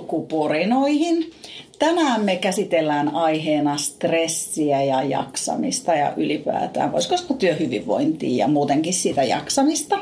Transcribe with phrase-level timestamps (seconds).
[0.00, 1.30] alkuporinoihin.
[1.78, 9.22] Tänään me käsitellään aiheena stressiä ja jaksamista ja ylipäätään, voisiko sanoa työhyvinvointia ja muutenkin sitä
[9.22, 9.98] jaksamista.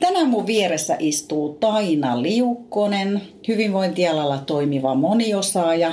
[0.00, 5.92] Tänään mun vieressä istuu Taina Liukkonen, hyvinvointialalla toimiva moniosaaja,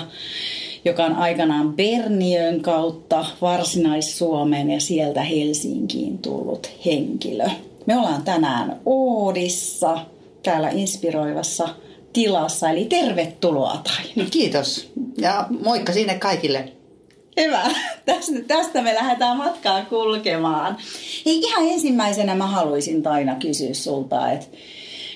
[0.86, 7.46] joka on aikanaan Berniön kautta Varsinais-Suomeen ja sieltä Helsinkiin tullut henkilö.
[7.86, 9.98] Me ollaan tänään Oodissa,
[10.44, 11.70] täällä inspiroivassa
[12.14, 14.26] tilassa, eli tervetuloa Tai.
[14.32, 16.72] Kiitos ja moikka sinne kaikille.
[17.40, 17.64] Hyvä.
[18.06, 20.78] Tästä, tästä me lähdetään matkaa kulkemaan.
[21.26, 24.48] Hei, ihan ensimmäisenä mä haluaisin Taina kysyä sulta, että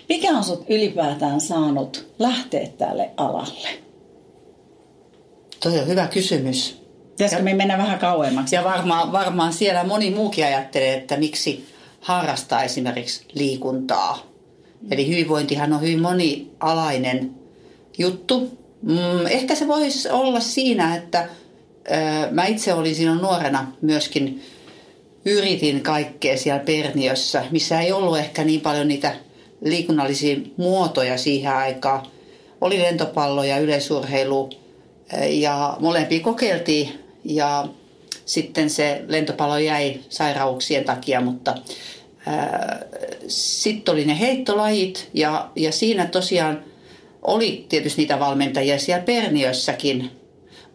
[0.10, 3.70] mikä on sut ylipäätään saanut lähteä tälle alalle?
[5.64, 6.82] Toi on hyvä kysymys.
[7.10, 8.56] Pitäisikö me mennä vähän kauemmaksi?
[8.56, 11.66] Ja varmaan, varmaan siellä moni muukin ajattelee, että miksi
[12.02, 14.35] harrastaa esimerkiksi liikuntaa.
[14.92, 17.32] Eli hyvinvointihan on hyvin monialainen
[17.98, 18.58] juttu.
[18.82, 21.30] Mm, ehkä se voisi olla siinä, että
[21.92, 24.42] ö, mä itse olin silloin nuorena myöskin
[25.26, 29.16] yritin kaikkea siellä Perniössä, missä ei ollut ehkä niin paljon niitä
[29.62, 32.06] liikunnallisia muotoja siihen aikaan.
[32.62, 34.50] Oli lentopallo ja yleisurheilu
[35.30, 37.68] ja molempia kokeiltiin ja
[38.26, 41.56] sitten se lentopallo jäi sairauksien takia, mutta
[43.28, 46.64] sitten oli ne heittolajit ja, ja siinä tosiaan
[47.22, 50.12] oli tietysti niitä valmentajia siellä Perniössäkin,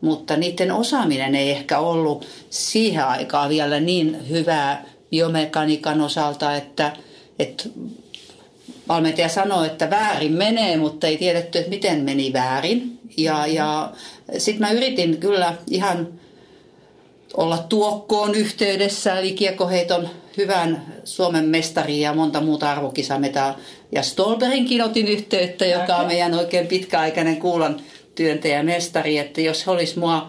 [0.01, 6.97] mutta niiden osaaminen ei ehkä ollut siihen aikaan vielä niin hyvää biomekaniikan osalta, että,
[7.39, 7.65] että
[8.89, 12.99] valmentaja sanoi, että väärin menee, mutta ei tiedetty, että miten meni väärin.
[13.17, 13.93] Ja, ja
[14.39, 16.09] sitten mä yritin kyllä ihan
[17.37, 20.09] olla tuokkoon yhteydessä, eli kiekoheiton
[20.41, 23.59] hyvän Suomen mestari ja monta muuta arvokisametaa.
[23.93, 27.81] Ja Stolberinkin otin yhteyttä, joka on meidän oikein pitkäaikainen kuulan
[28.15, 30.29] työntäjä mestari, että jos he olisi mua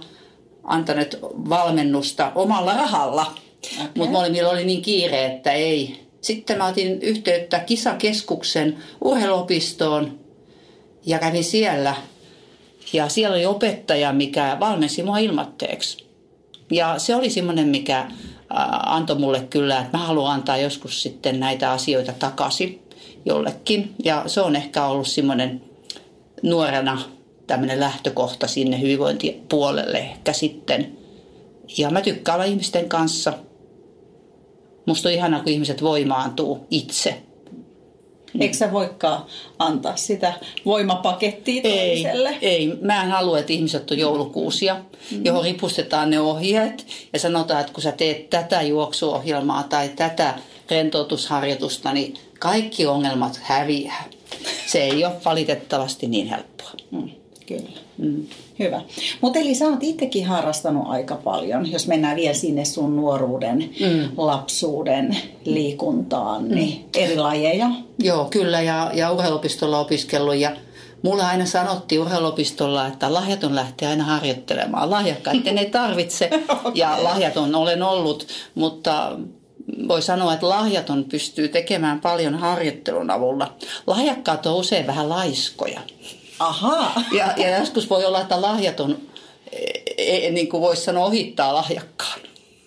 [0.64, 1.16] antanut
[1.50, 3.88] valmennusta omalla rahalla, okay.
[3.96, 6.02] mutta molemmilla oli niin kiire, että ei.
[6.22, 10.20] Sitten mä otin yhteyttä kisakeskuksen urheiluopistoon
[11.06, 11.96] ja kävin siellä.
[12.94, 16.06] Ja siellä oli opettaja, mikä valmensi mua ilmatteeksi.
[16.72, 18.08] Ja se oli semmoinen, mikä
[18.86, 22.82] antoi mulle kyllä, että mä haluan antaa joskus sitten näitä asioita takaisin
[23.26, 23.96] jollekin.
[24.04, 25.62] Ja se on ehkä ollut semmoinen
[26.44, 27.02] nuorena
[27.48, 30.98] tämmöinen lähtökohta sinne hyvinvointipuolelle ehkä sitten.
[31.78, 33.34] Ja mä tykkään olla ihmisten kanssa.
[34.86, 37.22] Musta on ihanaa, kun ihmiset voimaantuu itse.
[38.40, 39.25] Eikö sä voikaan
[39.59, 40.34] antaa sitä
[40.66, 42.30] voimapakettia toiselle?
[42.30, 42.78] Ei, ei.
[42.81, 44.75] Mä en halua, että ihmiset on joulukuusia,
[45.12, 45.25] mm.
[45.25, 50.34] johon ripustetaan ne ohjeet ja sanotaan, että kun sä teet tätä juoksuohjelmaa tai tätä
[50.70, 54.03] rentoutusharjoitusta, niin kaikki ongelmat häviää.
[54.66, 56.72] Se ei ole valitettavasti niin helppoa.
[56.91, 57.09] Mm,
[57.46, 57.70] kyllä.
[57.97, 58.28] Mm.
[58.62, 58.82] Hyvä.
[59.22, 64.10] Mutta eli sä oot itsekin harrastanut aika paljon, jos mennään vielä sinne sun nuoruuden, mm.
[64.18, 66.56] lapsuuden liikuntaan, mm.
[66.56, 67.68] niin eri lajeja.
[68.00, 70.52] Joo, kyllä ja, ja urheilupistolla opiskellut ja
[71.04, 74.90] Mulle aina sanottiin urheilupistolla, että lahjaton lähtee aina harjoittelemaan.
[74.90, 76.72] Lahjakkaiden ei tarvitse okay.
[76.82, 79.18] ja lahjaton olen ollut, mutta
[79.88, 83.54] voi sanoa, että lahjaton pystyy tekemään paljon harjoittelun avulla.
[83.88, 85.82] Lahjakkaat on usein vähän laiskoja.
[86.41, 87.02] Aha.
[87.12, 88.97] Ja, ja joskus voi olla, että lahjaton,
[89.97, 92.19] e, e, niin kuin voisi sanoa, ohittaa lahjakkaan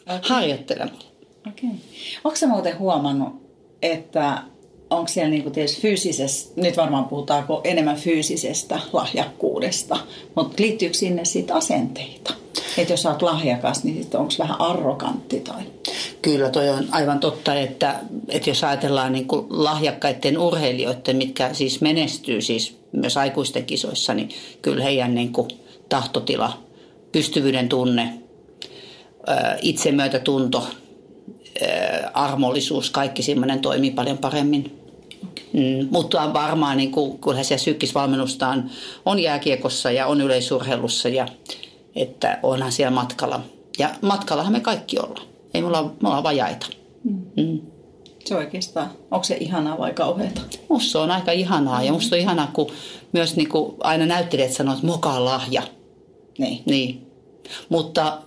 [0.02, 0.20] okay.
[0.22, 1.04] harjoittelemalla.
[1.48, 1.68] Okei.
[1.68, 1.80] Okay.
[2.24, 3.42] Onko sä muuten huomannut,
[3.82, 4.42] että
[4.90, 9.98] onko siellä niin kuin tietysti fyysisestä, nyt varmaan puhutaan enemmän fyysisestä lahjakkuudesta,
[10.34, 12.34] mutta liittyykö sinne siitä asenteita?
[12.78, 15.62] Että jos olet lahjakas, niin onko vähän arrogantti tai...
[16.22, 21.80] Kyllä, toi on aivan totta, että, että jos ajatellaan niin kuin lahjakkaiden urheilijoiden, mitkä siis
[21.80, 24.28] menestyy siis myös aikuisten kisoissa, niin
[24.62, 25.48] kyllä heidän niin kuin
[25.88, 26.62] tahtotila,
[27.12, 28.14] pystyvyyden tunne,
[29.62, 30.66] itsemyötätunto,
[32.14, 34.80] armollisuus, kaikki semmoinen toimii paljon paremmin.
[35.52, 38.70] Mm, mutta varmaan niin kuin, kyllähän se sykkisvalmennusta on,
[39.04, 41.28] on jääkiekossa ja on yleisurheilussa ja
[41.96, 43.40] että onhan siellä matkalla.
[43.78, 45.26] Ja matkallahan me kaikki ollaan.
[45.54, 46.66] Ei mulla, me ollaan vajaita.
[47.04, 47.22] Mm.
[47.36, 47.60] Mm.
[48.24, 50.40] Se oikeastaan, onko se ihanaa vai kauheata?
[50.68, 52.70] Musta se on aika ihanaa ja musta on ihanaa, kun
[53.12, 55.62] myös niin kuin aina näyttelijät sanoo, että mokaa lahja.
[56.38, 56.62] Niin.
[56.66, 57.06] niin.
[57.68, 58.18] Mutta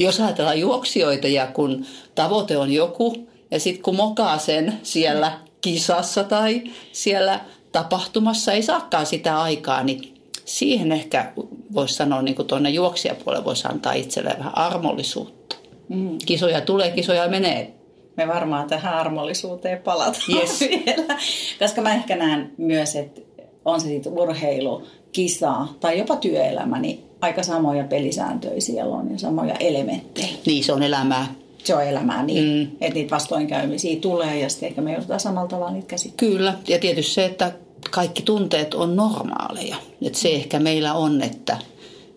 [0.00, 6.24] jos ajatellaan juoksijoita ja kun tavoite on joku ja sitten kun mokaa sen siellä kisassa
[6.24, 6.62] tai
[6.92, 7.40] siellä
[7.72, 10.19] tapahtumassa ei saakaan sitä aikaa, niin
[10.50, 11.32] siihen ehkä
[11.74, 15.56] voisi sanoa niin tuonne juoksijapuolelle voisi antaa itselleen vähän armollisuutta.
[15.88, 16.18] Mm.
[16.26, 17.74] Kisoja tulee, kisoja menee.
[18.16, 20.60] Me varmaan tähän armollisuuteen palataan yes.
[20.60, 21.18] vielä.
[21.58, 23.20] Koska mä ehkä näen myös, että
[23.64, 29.18] on se sitten urheilu kisa tai jopa työelämä, niin aika samoja pelisääntöjä siellä on ja
[29.18, 30.28] samoja elementtejä.
[30.46, 31.34] Niin, se on elämää.
[31.64, 32.76] Se on elämää niin, mm.
[32.80, 36.38] että niitä vastoinkäymisiä tulee ja sitten ehkä me joudutaan samalla tavalla niitä käsittelemään.
[36.38, 37.52] Kyllä, ja tietysti se, että
[37.90, 39.76] kaikki tunteet on normaaleja.
[40.02, 41.58] Että se ehkä meillä on, että,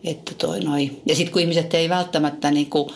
[0.04, 0.92] että toi noi.
[1.06, 2.90] Ja sitten kun ihmiset ei välttämättä niin kuin,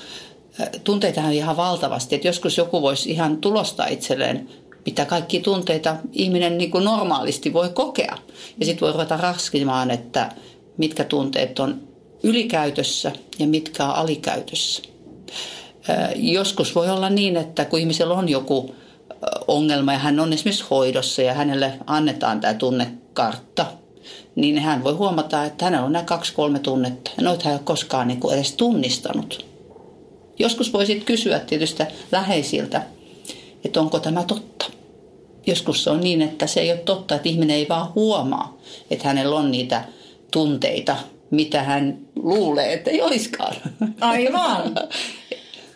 [0.83, 4.49] tunteita on ihan valtavasti, että joskus joku voisi ihan tulostaa itselleen
[4.87, 8.17] mitä kaikki tunteita ihminen niin kuin normaalisti voi kokea.
[8.59, 10.31] Ja sitten voi ruveta raskimaan, että
[10.77, 11.81] mitkä tunteet on
[12.23, 14.81] ylikäytössä ja mitkä on alikäytössä.
[16.15, 18.75] Joskus voi olla niin, että kun ihmisellä on joku
[19.47, 23.65] ongelma ja hän on esimerkiksi hoidossa ja hänelle annetaan tämä tunnekartta,
[24.35, 27.11] niin hän voi huomata, että hänellä on nämä kaksi-kolme tunnetta.
[27.17, 29.45] Ja noita hän ei ole koskaan niin kuin edes tunnistanut.
[30.39, 32.81] Joskus voisit kysyä tietysti läheisiltä,
[33.65, 34.65] että onko tämä totta.
[35.47, 38.57] Joskus se on niin, että se ei ole totta, että ihminen ei vaan huomaa,
[38.91, 39.83] että hänellä on niitä
[40.31, 40.97] tunteita,
[41.31, 43.55] mitä hän luulee, että ei olisikaan.
[44.01, 44.63] Aivan.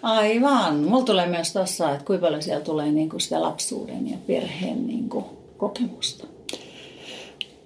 [0.03, 0.75] Aivan.
[0.75, 5.25] Mulla tulee myös tuossa, että kuinka paljon siellä tulee niinku sitä lapsuuden ja perheen niinku
[5.57, 6.27] kokemusta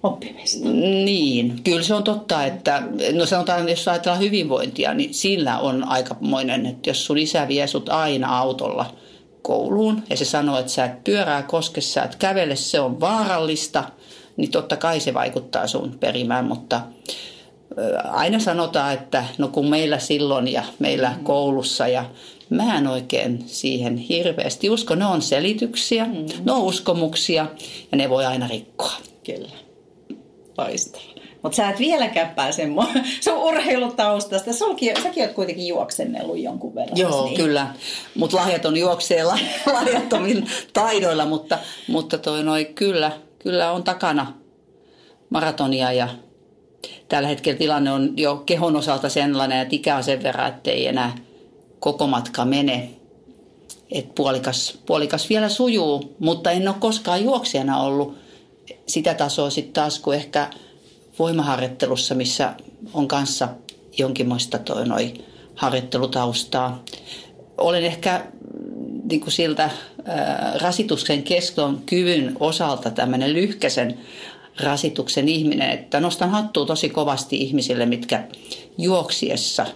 [0.02, 0.68] oppimista.
[1.04, 6.66] Niin, kyllä se on totta, että no sanotaan, jos ajatellaan hyvinvointia, niin sillä on aikamoinen,
[6.66, 8.94] että jos sun isä vie sut aina autolla
[9.42, 13.84] kouluun ja se sanoo, että sä et pyörää koske, sä et kävele, se on vaarallista,
[14.36, 16.80] niin totta kai se vaikuttaa sun perimään, mutta
[18.10, 21.24] aina sanotaan, että no kun meillä silloin ja meillä mm.
[21.24, 22.04] koulussa ja
[22.50, 24.94] mä en oikein siihen hirveästi usko.
[24.94, 26.26] Ne on selityksiä, mm.
[26.44, 27.46] ne on uskomuksia
[27.92, 28.92] ja ne voi aina rikkoa.
[29.24, 29.56] Kyllä.
[30.58, 31.16] Loistavaa.
[31.42, 32.68] Mutta sä et vieläkään pääse
[33.24, 34.52] sun urheilutaustasta.
[34.52, 36.98] Sulki, säkin oot kuitenkin juoksennellut jonkun verran.
[36.98, 37.36] Joo, niin.
[37.36, 37.66] kyllä.
[38.14, 39.24] Mutta lahjaton juoksee
[39.72, 41.58] lahjattomin taidoilla, mutta,
[41.88, 44.32] mutta toi noi, kyllä, kyllä on takana
[45.30, 46.08] maratonia ja
[47.08, 50.86] tällä hetkellä tilanne on jo kehon osalta sellainen, että ikä on sen verran, että ei
[50.86, 51.14] enää
[51.80, 52.90] koko matka mene.
[53.90, 58.18] Et puolikas, puolikas vielä sujuu, mutta en ole koskaan juoksijana ollut
[58.86, 60.50] sitä tasoa sitten taas kuin ehkä
[61.18, 62.54] voimaharjoittelussa, missä
[62.94, 63.48] on kanssa
[63.98, 65.14] jonkinmoista toi noi
[65.54, 66.82] harjoittelutaustaa.
[67.58, 68.26] Olen ehkä
[69.10, 69.70] niin kuin siltä
[70.04, 73.98] ää, rasituksen keston kyvyn osalta tämmöinen lyhkäisen
[74.60, 78.28] rasituksen ihminen, että nostan hattua tosi kovasti ihmisille, mitkä
[78.78, 79.66] juoksiessa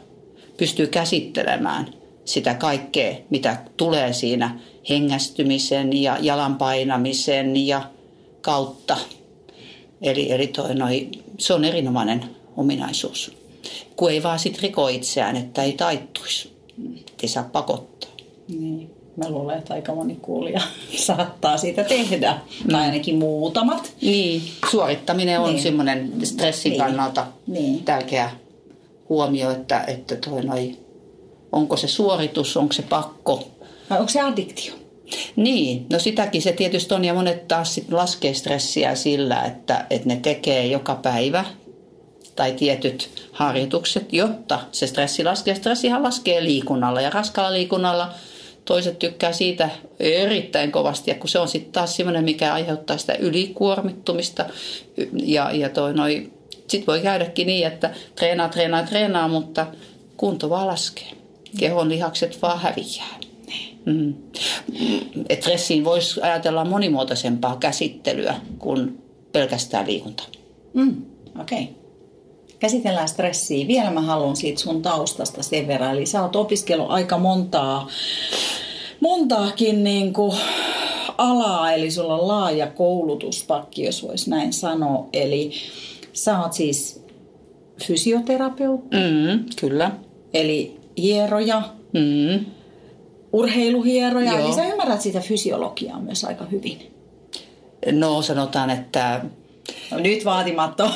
[0.56, 1.94] pystyy käsittelemään
[2.24, 7.90] sitä kaikkea, mitä tulee siinä hengästymisen ja jalan painamisen ja
[8.40, 8.96] kautta.
[10.02, 12.24] Eli, eli toi noi, se on erinomainen
[12.56, 13.36] ominaisuus.
[13.96, 16.52] Kun ei vaan sit riko itseään, että ei taittuisi.
[17.22, 18.10] Ei saa pakottaa.
[18.48, 18.99] Niin.
[19.16, 20.60] Mä luulen, että aika moni kuulija
[21.06, 22.38] saattaa siitä tehdä.
[22.64, 22.70] Mm.
[22.70, 23.92] Tai ainakin muutamat.
[24.02, 25.62] Niin, suorittaminen on niin.
[25.62, 26.80] semmoinen stressin niin.
[26.80, 27.84] kannalta niin.
[27.84, 28.30] tärkeä
[29.08, 30.76] huomio, että, että toi noi,
[31.52, 33.48] onko se suoritus, onko se pakko.
[33.90, 34.74] Vai onko se addiktio?
[35.36, 40.08] Niin, no sitäkin se tietysti on ja monet taas sit laskee stressiä sillä, että, että
[40.08, 41.44] ne tekee joka päivä
[42.36, 45.54] tai tietyt harjoitukset, jotta se stressi laskee.
[45.54, 48.12] Stressihan laskee liikunnalla ja raskalla liikunnalla
[48.64, 53.14] toiset tykkää siitä erittäin kovasti ja kun se on sitten taas semmoinen, mikä aiheuttaa sitä
[53.14, 54.46] ylikuormittumista
[55.12, 56.30] ja, ja toi noi,
[56.68, 59.66] sit voi käydäkin niin, että treenaa, treenaa, treenaa, mutta
[60.16, 61.08] kunto vaan laskee.
[61.58, 63.20] Kehon lihakset vaan häviää.
[63.84, 64.14] Mm.
[65.28, 69.02] Et stressiin voisi ajatella monimuotoisempaa käsittelyä kuin
[69.32, 70.22] pelkästään liikunta.
[70.74, 71.02] Mm.
[71.40, 71.62] Okei.
[71.62, 71.79] Okay.
[72.60, 73.66] Käsitellään stressiä.
[73.66, 75.90] Vielä mä haluan siitä sun taustasta sen verran.
[75.90, 77.88] Eli sä oot opiskellut aika montaa,
[79.00, 80.36] montaakin niin kuin
[81.18, 85.08] alaa, eli sulla on laaja koulutuspakki, jos voisi näin sanoa.
[85.12, 85.52] Eli
[86.12, 87.04] sä oot siis
[87.84, 88.96] fysioterapeutti.
[88.96, 89.90] Mm, kyllä.
[90.34, 91.62] Eli hieroja.
[91.92, 92.44] Mm
[93.32, 94.44] urheiluhieroja, Joo.
[94.44, 96.78] eli sä ymmärrät sitä fysiologiaa myös aika hyvin.
[97.92, 99.24] No sanotaan, että
[99.90, 100.90] nyt vaatimatto.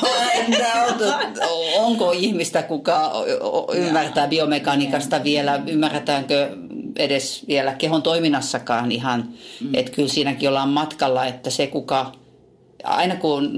[1.79, 3.13] Onko ihmistä, kuka
[3.75, 6.57] ymmärtää biomekaniikasta vielä, ymmärretäänkö
[6.97, 9.29] edes vielä kehon toiminnassakaan ihan,
[9.61, 9.75] mm.
[9.75, 12.13] että kyllä siinäkin ollaan matkalla, että se kuka,
[12.85, 13.51] aina kun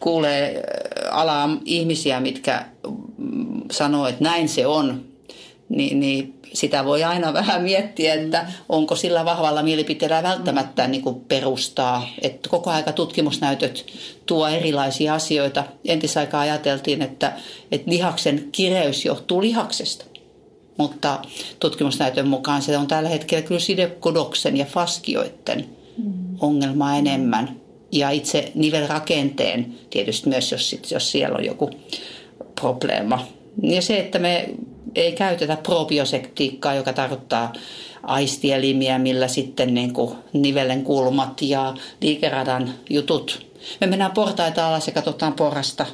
[0.00, 0.62] kuulee
[1.10, 2.64] alaa ihmisiä, mitkä
[3.70, 5.09] sanoo, että näin se on,
[5.70, 11.20] niin, niin sitä voi aina vähän miettiä, että onko sillä vahvalla mielipiteellä välttämättä niin kuin
[11.20, 12.08] perustaa.
[12.22, 13.86] Että koko aika tutkimusnäytöt
[14.26, 15.64] tuo erilaisia asioita.
[15.84, 17.32] Entisaikaa ajateltiin, että,
[17.72, 20.04] että lihaksen kireys johtuu lihaksesta.
[20.76, 21.18] Mutta
[21.60, 25.66] tutkimusnäytön mukaan se on tällä hetkellä kyllä sidekudoksen ja faskioiden
[26.40, 27.60] ongelma enemmän.
[27.92, 31.70] ja itse nivelrakenteen tietysti myös, jos, jos siellä on joku
[32.60, 33.26] probleema.
[33.62, 34.48] Ja se, että me
[35.16, 37.52] käytetä probiosektiikkaa, joka tarkoittaa
[38.02, 43.46] aistielimiä, millä sitten niin kuin nivelen kulmat ja liikeradan jutut.
[43.80, 45.86] Me mennään portaita alas ja katsotaan porrasta,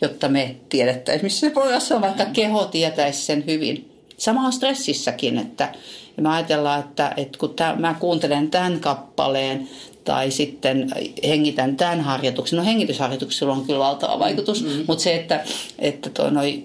[0.00, 3.90] jotta me tiedettäisiin, missä se porras on, vaikka keho tietäisi sen hyvin.
[4.16, 5.72] Sama on stressissäkin, että
[6.20, 9.68] me ajatellaan, että, että kun tämän, mä kuuntelen tämän kappaleen
[10.10, 10.90] tai sitten
[11.28, 12.56] hengitän tämän harjoituksen.
[12.56, 14.84] No hengitysharjoituksella on kyllä valtava vaikutus, mm-hmm.
[14.86, 15.44] mutta se, että,
[15.78, 16.62] että toi noi,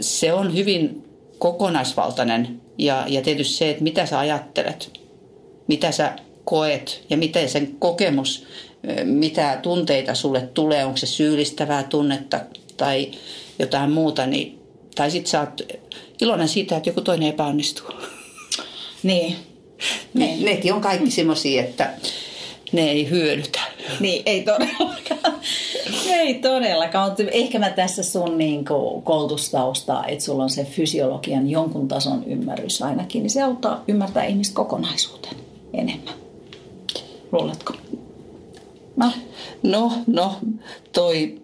[0.00, 1.04] se on hyvin
[1.38, 5.00] kokonaisvaltainen ja, ja tietysti se, että mitä sä ajattelet,
[5.66, 6.12] mitä sä
[6.44, 8.46] koet ja miten sen kokemus,
[9.04, 12.40] mitä tunteita sulle tulee, onko se syyllistävää tunnetta
[12.76, 13.10] tai
[13.58, 14.58] jotain muuta, niin,
[14.94, 15.62] tai sitten sä oot
[16.20, 17.88] iloinen siitä, että joku toinen epäonnistuu.
[19.02, 19.36] Niin.
[20.14, 20.44] niin.
[20.44, 21.90] Nekin on kaikki semmoisia, että
[22.74, 23.60] ne ei hyödytä.
[24.00, 25.34] Niin, ei todellakaan.
[26.10, 28.64] ei todellakaan, ehkä mä tässä sun niin
[29.04, 34.54] koulutustaustaa, että sulla on se fysiologian jonkun tason ymmärrys ainakin, niin se auttaa ymmärtää ihmistä
[34.54, 35.36] kokonaisuuteen
[35.72, 36.14] enemmän.
[37.32, 37.74] Luuletko?
[38.96, 39.12] No,
[39.62, 40.36] no, no
[40.92, 41.34] toi...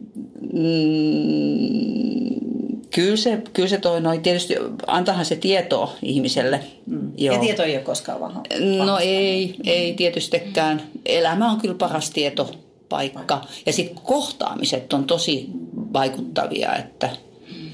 [0.53, 2.41] Mm,
[2.95, 4.55] Kyllä se, kyllä se toi noin, tietysti
[4.87, 6.61] antahan se tietoa ihmiselle.
[6.87, 7.13] Mm.
[7.19, 7.35] Joo.
[7.35, 8.43] Ja tieto ei ole koskaan vähän.
[8.87, 10.83] No ei, ei tietystikään.
[11.07, 13.41] Elämä on kyllä paras tietopaikka.
[13.67, 15.47] Ja sitten kohtaamiset on tosi
[15.93, 17.11] vaikuttavia, että,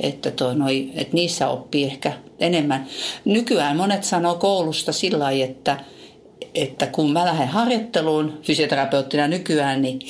[0.00, 2.86] että, toi noi, että niissä oppii ehkä enemmän.
[3.24, 5.80] Nykyään monet sanoo koulusta sillä lailla, että,
[6.56, 10.00] että kun mä lähden harjoitteluun fysioterapeuttina nykyään, niin,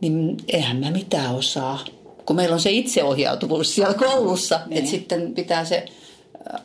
[0.00, 1.78] niin eihän mä mitään osaa
[2.28, 4.78] kun meillä on se itseohjautuvuus siellä koulussa, niin.
[4.78, 5.84] että sitten pitää se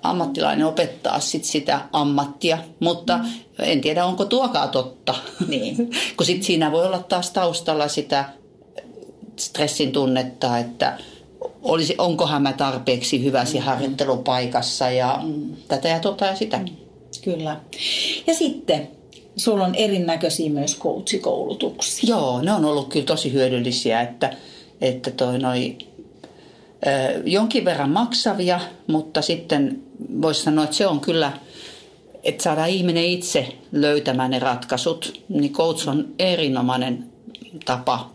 [0.01, 3.23] ammattilainen opettaa sit sitä ammattia, mutta mm.
[3.59, 5.15] en tiedä onko tuokaa totta.
[5.47, 5.75] Niin.
[6.17, 8.25] kun sitten siinä voi olla taas taustalla sitä
[9.35, 10.97] stressin tunnetta, että
[11.61, 13.69] olisi, onkohan mä tarpeeksi hyvä siinä mm.
[13.69, 15.55] harjoittelupaikassa ja mm.
[15.67, 16.59] tätä ja tota ja sitä.
[17.23, 17.59] Kyllä.
[18.27, 18.87] Ja sitten
[19.35, 22.15] sulla on erinäköisiä myös coachikoulutuksia.
[22.15, 24.33] Joo, ne on ollut kyllä tosi hyödyllisiä, että
[24.81, 25.77] että toi noi,
[27.25, 29.81] jonkin verran maksavia, mutta sitten
[30.21, 31.31] voisi sanoa, että se on kyllä,
[32.23, 37.05] että saadaan ihminen itse löytämään ne ratkaisut, niin coach on erinomainen
[37.65, 38.09] tapa.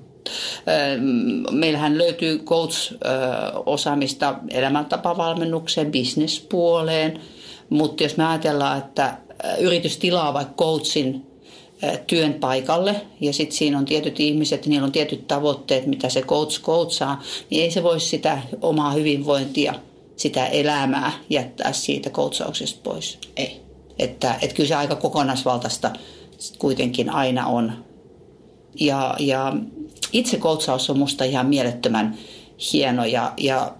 [1.51, 7.21] Meillähän löytyy coach-osaamista elämäntapavalmennukseen, bisnespuoleen,
[7.71, 9.19] mutta jos me ajatellaan, että
[9.59, 11.29] yritys tilaa vaikka coachin
[12.07, 16.63] työn paikalle ja sitten siinä on tietyt ihmiset, niillä on tietyt tavoitteet, mitä se coach
[16.63, 19.75] coachaa, niin ei se voi sitä omaa hyvinvointia,
[20.17, 23.19] sitä elämää jättää siitä coachauksesta pois.
[23.37, 23.61] Ei.
[23.99, 25.91] Että, että kyllä se aika kokonaisvaltaista
[26.59, 27.85] kuitenkin aina on.
[28.81, 29.57] Ja, ja
[30.13, 32.19] itse coachaus on musta ihan mielettömän
[32.73, 33.75] hieno ja, ja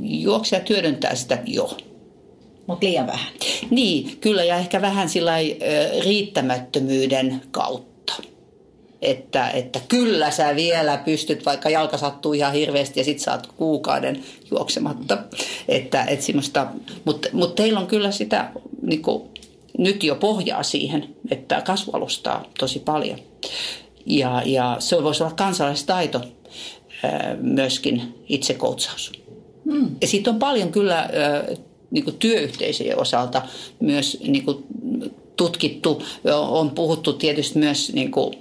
[0.00, 1.76] juoksija työdyntää sitä jo
[2.66, 3.32] mutta liian vähän.
[3.70, 5.32] Niin, kyllä ja ehkä vähän sillä
[6.04, 8.12] riittämättömyyden kautta.
[9.02, 14.24] Että, että kyllä sä vielä pystyt, vaikka jalka sattuu ihan hirveästi ja sit saat kuukauden
[14.50, 15.18] juoksematta.
[15.68, 16.66] Että, et mutta,
[17.32, 18.50] mutta teillä on kyllä sitä
[18.82, 19.22] niin kuin,
[19.78, 23.18] nyt jo pohjaa siihen, että kasvu alustaa tosi paljon.
[24.06, 26.20] Ja, ja se voisi olla kansalaistaito
[27.40, 29.12] myöskin itsekoutsaus.
[29.70, 29.96] Hmm.
[30.00, 31.08] Ja siitä on paljon kyllä
[31.96, 33.42] niin kuin työyhteisöjen osalta
[33.80, 34.64] myös niin kuin
[35.36, 36.02] tutkittu.
[36.48, 38.34] On puhuttu tietysti myös niin kuin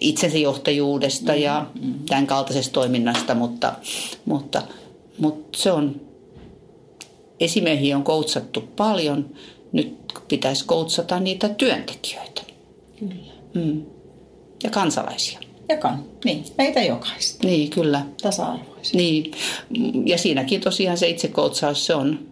[0.00, 1.94] itsensäjohtajuudesta ja mm-hmm.
[2.08, 3.74] tämän kaltaisesta toiminnasta, mutta,
[4.24, 4.62] mutta,
[5.18, 6.00] mutta se on,
[7.40, 9.26] esimiehiä on koutsattu paljon.
[9.72, 9.96] Nyt
[10.28, 12.42] pitäisi koutsata niitä työntekijöitä.
[12.98, 13.32] Kyllä.
[13.54, 13.82] Mm.
[14.62, 15.38] Ja kansalaisia.
[15.68, 17.46] Ja kan, niin, meitä jokaista.
[17.46, 18.06] Niin, kyllä.
[18.22, 18.96] Tasa-arvoisia.
[18.96, 19.32] Niin,
[20.06, 22.29] ja siinäkin tosiaan se itsekoutsaus, se on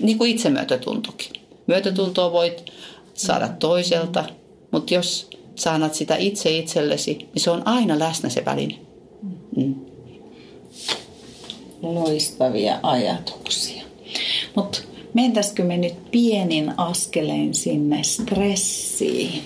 [0.00, 1.32] niin kuin itsemyötätuntokin.
[1.66, 2.64] Myötätuntoa voit
[3.14, 4.24] saada toiselta,
[4.70, 8.78] mutta jos saanat sitä itse itsellesi, niin se on aina läsnä se väline.
[9.56, 9.74] Mm.
[11.82, 13.82] Loistavia ajatuksia.
[14.56, 14.78] Mutta
[15.14, 19.42] mentäisikö me nyt pienin askelein sinne stressiin?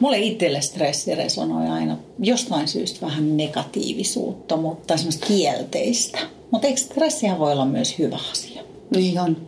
[0.00, 6.18] Mulle itselle stressi resonoi aina jostain syystä vähän negatiivisuutta, mutta semmoista kielteistä.
[6.50, 8.62] Mutta eikö stressihän voi olla myös hyvä asia?
[8.94, 9.47] Niin on.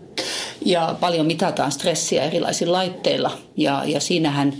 [0.64, 3.38] Ja paljon mitataan stressiä erilaisilla laitteilla.
[3.56, 4.54] Ja, ja siinähän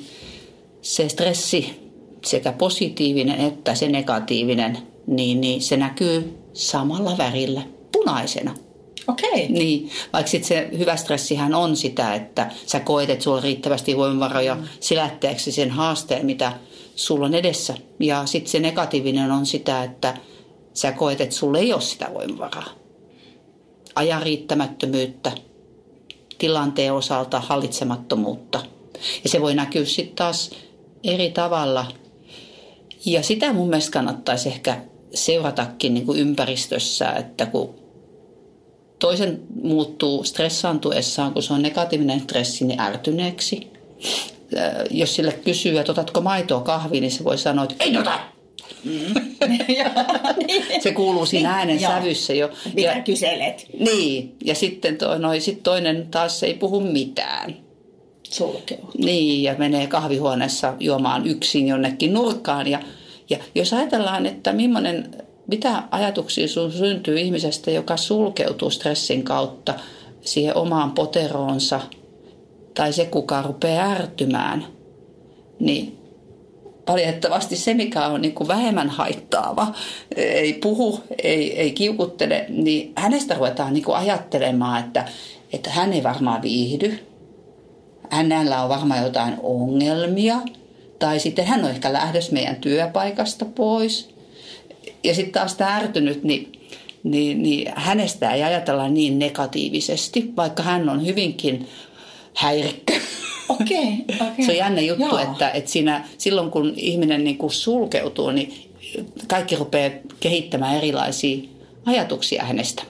[0.83, 1.91] se stressi,
[2.25, 8.55] sekä positiivinen että se negatiivinen, niin, niin se näkyy samalla värillä, punaisena.
[9.09, 9.49] Okei.
[9.49, 13.97] Niin, vaikka sit se hyvä stressihän on sitä, että sä koet, että sulla on riittävästi
[13.97, 14.63] voimavaroja mm.
[14.81, 16.53] silätteeksi sen haasteen, mitä
[16.97, 17.75] sulla on edessä.
[18.01, 20.17] Ja sitten se negatiivinen on sitä, että
[20.75, 22.71] sä koet, että sulla ei ole sitä voimavaraa.
[23.95, 25.33] Ajan riittämättömyyttä,
[26.41, 28.61] tilanteen osalta hallitsemattomuutta.
[29.25, 30.51] Ja se voi näkyä sitten taas
[31.05, 31.87] eri tavalla.
[33.07, 34.81] Ja sitä mun mielestä kannattaisi ehkä
[35.15, 37.75] seuratakin niin kuin ympäristössä, että kun
[38.99, 43.73] toisen muuttuu stressaantuessaan, kun se on negatiivinen stressi, niin ärtyneeksi.
[44.91, 48.21] Jos sille kysyy, että otatko maitoa kahviin, niin se voi sanoa, että ei ota.
[48.85, 49.15] Mm.
[50.83, 52.51] se kuuluu siinä äänen sävyssä jo.
[52.75, 53.67] Mitä ja, kyselet?
[53.79, 57.57] Niin, ja sitten to, noi, sit toinen taas ei puhu mitään.
[58.23, 58.91] Sulkeutuu.
[58.99, 62.67] Niin, ja menee kahvihuoneessa juomaan yksin jonnekin nurkkaan.
[62.67, 62.81] Ja,
[63.31, 65.11] ja jos ajatellaan, että millainen
[65.47, 69.75] mitä ajatuksia sun syntyy ihmisestä, joka sulkeutuu stressin kautta
[70.21, 71.81] siihen omaan poteroonsa
[72.75, 74.67] tai se, kuka rupeaa ärtymään,
[75.59, 76.00] niin
[76.89, 79.75] valitettavasti se, mikä on niin kuin vähemmän haittaava,
[80.17, 85.09] ei puhu, ei, ei kiukuttele, niin hänestä ruvetaan niin kuin ajattelemaan, että,
[85.53, 87.07] että hän ei varmaan viihdy.
[88.11, 90.37] Hänellä on varmaan jotain ongelmia.
[90.99, 94.15] Tai sitten hän on ehkä lähdössä meidän työpaikasta pois
[95.05, 96.53] ja sitten taas tämä ärtynyt, niin,
[97.03, 101.69] niin, niin hänestä ei ajatella niin negatiivisesti, vaikka hän on hyvinkin
[102.35, 102.93] häirikkö.
[103.51, 104.45] Okei, okay, okay.
[104.47, 108.71] Se on jännä juttu, että, että siinä, silloin kun ihminen niin kuin sulkeutuu, niin
[109.27, 109.91] kaikki rupeaa
[110.21, 111.49] kehittämään erilaisia
[111.87, 112.83] ajatuksia hänestä.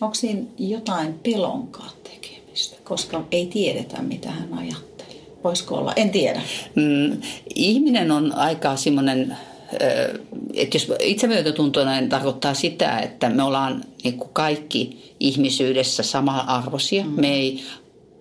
[0.00, 5.22] Onko siinä jotain pelonkaan tekemistä, koska ei tiedetä, mitä hän ajattelee?
[5.44, 5.92] Voisiko olla?
[5.96, 6.42] En tiedä.
[6.74, 7.20] Mm,
[7.54, 9.36] ihminen on aika semmoinen
[10.54, 16.02] että jos itsemyötätuntoinen tarkoittaa sitä, että me ollaan niin kuin kaikki ihmisyydessä
[16.46, 17.04] arvoisia.
[17.04, 17.20] Mm.
[17.20, 17.64] Me ei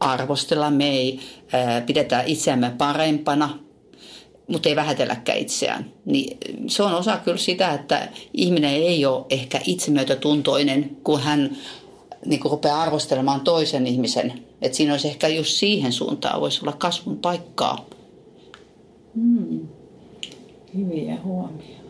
[0.04, 1.20] arvostella, me ei
[1.86, 3.60] pidetä itseämme parempana,
[4.48, 5.92] mutta ei vähätelläkään itseään.
[6.06, 11.58] Niin se on osa kyllä sitä, että ihminen ei ole ehkä itsemyötätuntoinen, kun hän
[12.26, 14.34] niin kuin rupeaa arvostelemaan toisen ihmisen.
[14.62, 17.86] Että siinä olisi ehkä just siihen suuntaan, voisi olla kasvun paikkaa.
[19.16, 19.60] Mm.
[20.78, 21.84] Hyviä huomioita.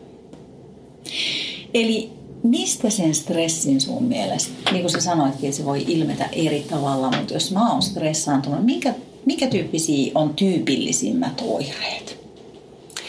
[1.74, 2.10] Eli
[2.44, 7.12] mistä sen stressin sun mielestä, niin kuin sä sanoitkin, että se voi ilmetä eri tavalla,
[7.16, 8.94] mutta jos mä oon stressaantunut, minkä,
[9.26, 12.18] minkä tyyppisiä on tyypillisimmät oireet?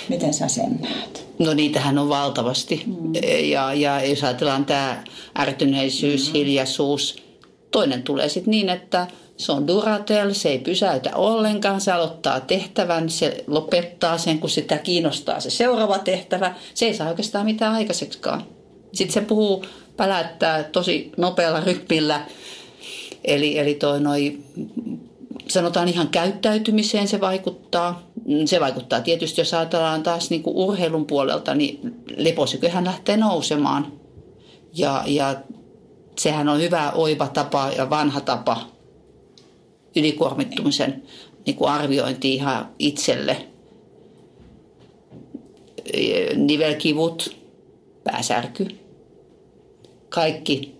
[0.09, 1.25] Miten sä sen näet?
[1.39, 2.83] No niitähän on valtavasti.
[2.85, 3.13] Mm.
[3.49, 5.03] Ja, ja jos ajatellaan tämä
[5.39, 6.33] ärtyneisyys, mm.
[6.33, 7.23] hiljaisuus,
[7.71, 13.09] toinen tulee sitten niin, että se on Duratel, se ei pysäytä ollenkaan, se aloittaa tehtävän,
[13.09, 16.55] se lopettaa sen, kun sitä kiinnostaa se seuraava tehtävä.
[16.73, 18.54] Se ei saa oikeastaan mitään aikaiseksikaan.
[18.95, 19.65] Sitten se puhuu,
[19.97, 22.25] pälättää tosi nopealla ryppillä.
[23.23, 24.37] Eli, eli toi noi,
[25.47, 28.07] sanotaan ihan käyttäytymiseen se vaikuttaa.
[28.45, 31.79] Se vaikuttaa tietysti, jos ajatellaan taas niin kuin urheilun puolelta, niin
[32.17, 33.93] leposyköhän lähtee nousemaan.
[34.73, 35.35] Ja, ja
[36.19, 38.67] sehän on hyvä oiva tapa ja vanha tapa
[39.95, 41.03] ylikuormittumisen
[41.45, 43.47] niin kuin arviointi ihan itselle.
[46.35, 47.35] Nivelkivut,
[48.03, 48.67] pääsärky,
[50.09, 50.75] kaikki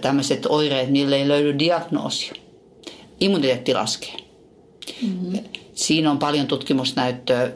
[0.00, 2.32] tämmöiset oireet, niille ei löydy diagnoosia.
[3.20, 4.14] Immuniteetti laskee.
[5.02, 5.38] Mm-hmm.
[5.74, 7.50] Siinä on paljon tutkimusnäyttöä.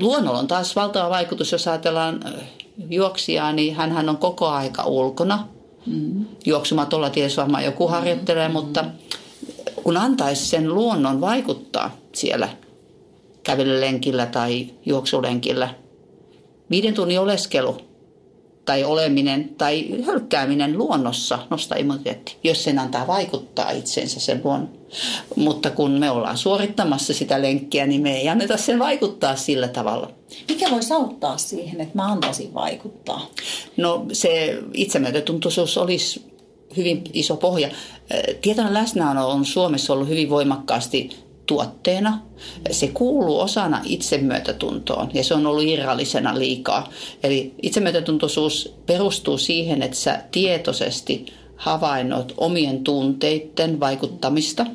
[0.00, 2.24] Luonnolla on taas valtava vaikutus, jos ajatellaan
[2.90, 5.48] juoksijaa, niin hän on koko aika ulkona.
[5.86, 6.26] Mm-hmm.
[6.46, 8.64] Juoksumatolla tietysti varmaan joku harjoittelee, mm-hmm.
[8.64, 8.84] mutta
[9.82, 12.48] kun antaisi sen luonnon vaikuttaa siellä
[13.42, 15.74] kävelylenkillä tai juoksulenkillä.
[16.70, 17.76] Viiden tunnin oleskelu
[18.64, 24.70] tai oleminen tai hölkkääminen luonnossa nostaa immuniteetti, jos sen antaa vaikuttaa itsensä sen luonnon.
[25.36, 30.10] Mutta kun me ollaan suorittamassa sitä lenkkiä, niin me ei anneta sen vaikuttaa sillä tavalla.
[30.48, 33.26] Mikä voisi auttaa siihen, että mä antaisin vaikuttaa?
[33.76, 36.32] No se itsemyötätuntoisuus olisi
[36.76, 37.68] hyvin iso pohja.
[38.42, 41.10] Tietoinen läsnäolo on Suomessa ollut hyvin voimakkaasti
[41.46, 42.22] tuotteena.
[42.70, 46.88] Se kuuluu osana itsemyötätuntoon ja se on ollut irrallisena liikaa.
[47.22, 51.26] Eli itsemyötätuntoisuus perustuu siihen, että sä tietoisesti
[51.56, 54.66] havainnot omien tunteiden vaikuttamista.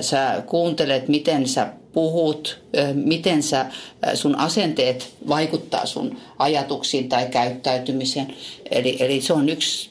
[0.00, 2.58] Sä kuuntelet, miten sä puhut,
[2.94, 3.66] miten sä,
[4.14, 8.34] sun asenteet vaikuttaa sun ajatuksiin tai käyttäytymiseen.
[8.70, 9.90] Eli, eli se on yksi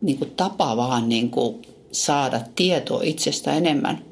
[0.00, 1.62] niin kuin tapa vaan niin kuin
[1.92, 4.11] saada tietoa itsestä enemmän.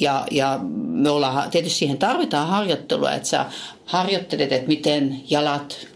[0.00, 3.46] Ja, ja me ollaan, tietysti siihen tarvitaan harjoittelua, että sä
[3.84, 5.88] harjoittelet, että miten jalat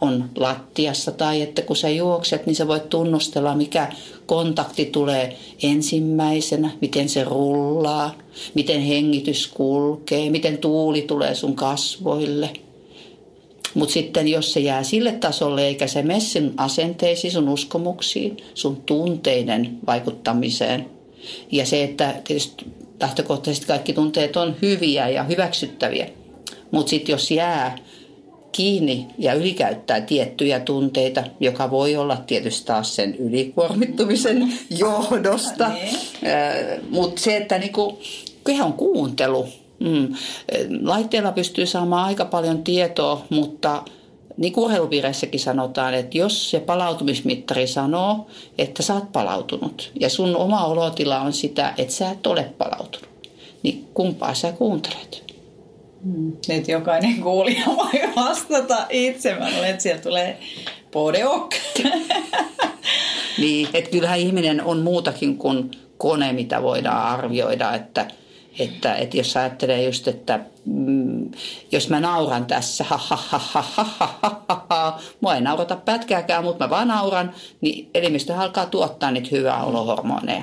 [0.00, 3.92] on lattiassa tai että kun sä juokset, niin sä voit tunnustella, mikä
[4.26, 8.14] kontakti tulee ensimmäisenä, miten se rullaa,
[8.54, 12.50] miten hengitys kulkee, miten tuuli tulee sun kasvoille.
[13.74, 18.76] Mutta sitten jos se jää sille tasolle eikä se mene sun asenteisiin, sun uskomuksiin, sun
[18.76, 20.86] tunteiden vaikuttamiseen
[21.52, 22.64] ja se, että tietysti
[23.04, 26.06] lähtökohtaisesti kaikki tunteet on hyviä ja hyväksyttäviä,
[26.70, 27.78] mutta sitten jos jää
[28.52, 35.68] kiinni ja ylikäyttää tiettyjä tunteita, joka voi olla tietysti taas sen ylikuormittumisen johdosta.
[35.68, 35.96] Niin.
[36.90, 37.98] Mutta se, että niinku,
[38.64, 39.48] on kuuntelu.
[39.80, 40.14] Mm.
[40.82, 43.82] Laitteella pystyy saamaan aika paljon tietoa, mutta
[44.36, 48.26] niin kuin urheilupiireissäkin sanotaan, että jos se palautumismittari sanoo,
[48.58, 53.08] että sä oot palautunut ja sun oma olotila on sitä, että sä et ole palautunut,
[53.62, 55.24] niin kumpaa sä kuuntelet?
[56.04, 56.32] Mm.
[56.48, 59.34] Nyt jokainen kuulija voi vastata itse.
[59.34, 60.38] Mä luulen, että siellä tulee
[60.90, 61.50] podeok.
[63.38, 67.74] niin, että kyllähän ihminen on muutakin kuin kone, mitä voidaan arvioida.
[67.74, 68.08] Että,
[68.58, 71.30] että, että jos ajattelee just, että mm,
[71.72, 75.76] jos mä nauran tässä, ha, ha, ha, ha, ha, ha, ha, ha, mua ei naurata
[75.76, 80.42] pätkääkään, mutta mä vaan nauran, niin elimistö alkaa tuottaa niitä hyvää olohormoneja.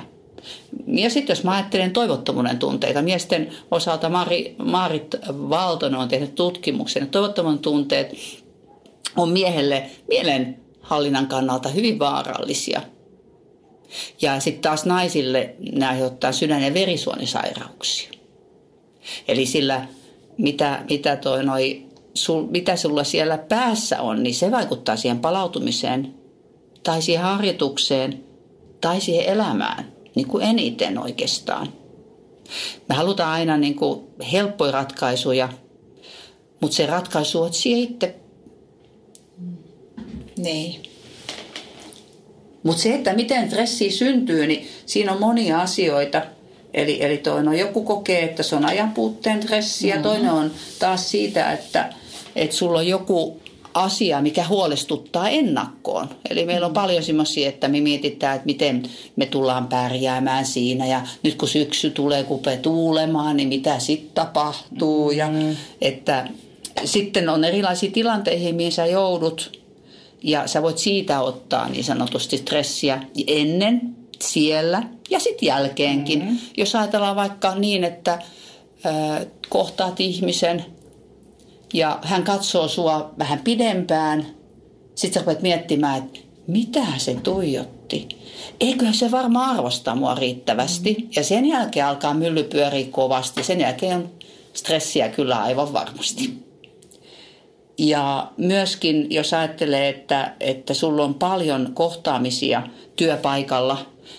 [0.86, 7.02] Ja sitten jos mä ajattelen toivottomuuden tunteita, miesten osalta Mari, Marit Valtonen on tehnyt tutkimuksen,
[7.02, 8.14] että toivottomuuden tunteet
[9.16, 12.82] on miehelle mielenhallinnan kannalta hyvin vaarallisia.
[14.22, 18.10] Ja sitten taas naisille ne aiheuttaa sydän- ja verisuonisairauksia.
[19.28, 19.86] Eli sillä,
[20.38, 26.14] mitä, mitä, toi noi, sul, mitä sulla siellä päässä on, niin se vaikuttaa siihen palautumiseen
[26.82, 28.24] tai siihen harjoitukseen
[28.80, 31.72] tai siihen elämään niin kuin eniten oikeastaan.
[32.88, 35.48] Me halutaan aina niin kuin helppoja ratkaisuja,
[36.60, 38.14] mutta se ratkaisu on siihen itse.
[40.36, 40.91] Niin.
[42.62, 46.22] Mutta se, että miten stressi syntyy, niin siinä on monia asioita.
[46.74, 50.02] Eli, eli toinen on joku kokee, että se on ajanpuutteen stressi ja mm-hmm.
[50.02, 51.92] toinen on taas siitä, että,
[52.36, 53.42] että sulla on joku
[53.74, 56.08] asia, mikä huolestuttaa ennakkoon.
[56.30, 58.82] Eli meillä on paljon semmoisia, että me mietitään, että miten
[59.16, 65.10] me tullaan pärjäämään siinä ja nyt kun syksy tulee, kupe tuulemaan, niin mitä sitten tapahtuu.
[65.10, 65.56] Ja mm.
[65.80, 66.28] että
[66.84, 69.61] sitten on erilaisia tilanteita, mihin sä joudut
[70.22, 76.18] ja sä voit siitä ottaa niin sanotusti stressiä ennen, siellä ja sitten jälkeenkin.
[76.18, 76.38] Mm-hmm.
[76.56, 80.64] Jos ajatellaan vaikka niin, että äh, kohtaat ihmisen–
[81.72, 84.26] ja hän katsoo sua vähän pidempään.
[84.94, 88.08] Sitten sä rupeat miettimään, että mitä se tuijotti.
[88.60, 90.96] Eikö se varmaan arvosta mua riittävästi.
[90.98, 91.08] Mm.
[91.16, 93.44] Ja sen jälkeen alkaa mylly pyöriä kovasti.
[93.44, 94.10] Sen jälkeen on
[94.52, 96.42] stressiä kyllä aivan varmasti.
[97.82, 102.62] Ja myöskin jos ajattelee, että, että sulla on paljon kohtaamisia
[102.96, 103.78] työpaikalla,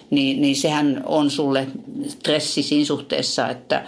[0.10, 1.68] niin, niin sehän on sulle
[2.08, 3.86] stressi siinä suhteessa, että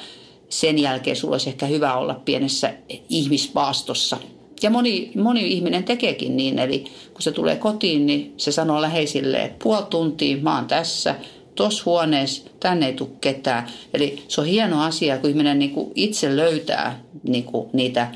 [0.50, 2.74] sen jälkeen sulla olisi ehkä hyvä olla pienessä
[3.10, 4.18] ihmispaastossa.
[4.62, 6.80] Ja moni, moni ihminen tekeekin niin, eli
[7.14, 11.16] kun se tulee kotiin, niin se sanoo läheisille, että puoli tuntia mä oon tässä,
[11.56, 13.68] tuossa huoneessa, tänne ei tule ketään.
[13.94, 18.12] Eli se on hieno asia, kun ihminen niin kuin itse löytää niin kuin niitä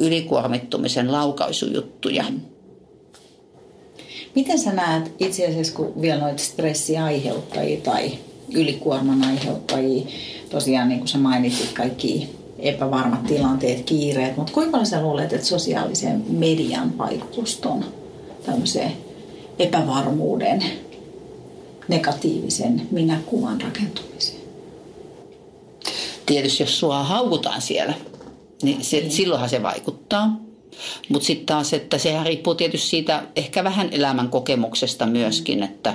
[0.00, 2.24] ylikuormittumisen laukaisujuttuja.
[4.34, 8.12] Miten sä näet itse asiassa, kun vielä noita stressiaiheuttajia tai
[8.54, 10.06] ylikuorman aiheuttajia,
[10.50, 15.46] tosiaan niin kuin sä mainitsit, kaikki epävarmat tilanteet, kiireet, mutta kuinka paljon sä luulet, että
[15.46, 17.84] sosiaalisen median vaikutus on
[18.46, 18.92] tämmöiseen
[19.58, 20.64] epävarmuuden,
[21.88, 24.40] negatiivisen minäkuvan rakentumiseen?
[26.26, 27.94] Tietysti jos sua haukutaan siellä,
[28.62, 29.10] niin se, niin.
[29.10, 30.36] silloinhan se vaikuttaa.
[31.08, 35.94] Mutta sitten taas, että sehän riippuu tietysti siitä ehkä vähän elämän kokemuksesta myöskin, että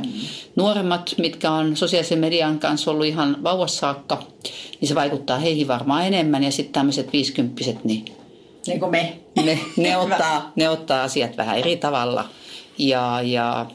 [0.56, 4.24] nuoremmat, mitkä on sosiaalisen median kanssa ollut ihan vauvassa saakka,
[4.82, 8.06] niin se vaikuttaa heihin varmaan enemmän ja sitten tämmöiset viisikymppiset, niin
[8.68, 9.20] niin kuin me.
[9.44, 12.26] Ne, ne, ottaa, ne ottaa asiat vähän eri tavalla.
[12.78, 13.66] Ja, ja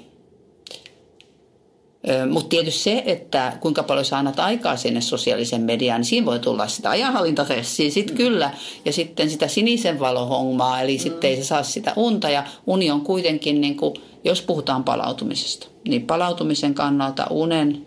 [2.30, 6.38] mutta tietysti se, että kuinka paljon sä annat aikaa sinne sosiaalisen mediaan, niin siinä voi
[6.38, 8.16] tulla sitä ajanhallintastressiä sitten mm.
[8.16, 8.50] kyllä.
[8.84, 11.00] Ja sitten sitä sinisen valohommaa, eli mm.
[11.02, 12.30] sitten ei se saa sitä unta.
[12.30, 17.86] Ja uni on kuitenkin, niin kuin, jos puhutaan palautumisesta, niin palautumisen kannalta unen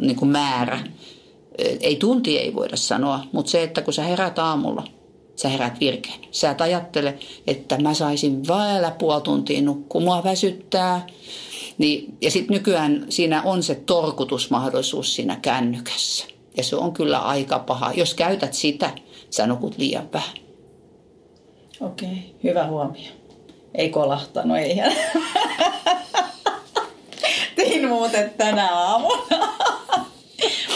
[0.00, 0.80] niin kuin määrä,
[1.80, 4.84] ei tunti ei voida sanoa, mutta se, että kun sä herät aamulla,
[5.36, 6.18] sä herät virkeen.
[6.30, 11.06] Sä et ajattele, että mä saisin vielä puoli tuntia nukkua, mua väsyttää,
[11.78, 16.26] niin, ja sitten nykyään siinä on se torkutusmahdollisuus siinä kännykässä.
[16.56, 17.92] Ja se on kyllä aika paha.
[17.92, 18.90] Jos käytät sitä,
[19.30, 20.36] sä nukut liian vähän.
[21.80, 23.10] Okei, okay, hyvä huomio.
[23.74, 24.76] Ei kolahtanut, ei.
[27.56, 29.54] Tein muuten tänä aamuna.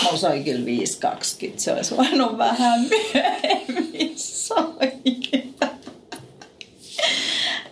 [0.03, 5.55] Mulla soi kyllä 5.20, se olisi voinut vähän myöhemmin soikin.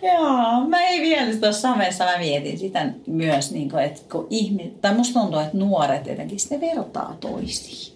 [0.01, 0.40] Joo, mä
[1.11, 5.39] vielä tuossa samessa, mä mietin sitä myös, niin kuin, että kun ihmi, tai musta tuntuu,
[5.39, 7.93] että nuoret jotenkin ne vertaa toisiin.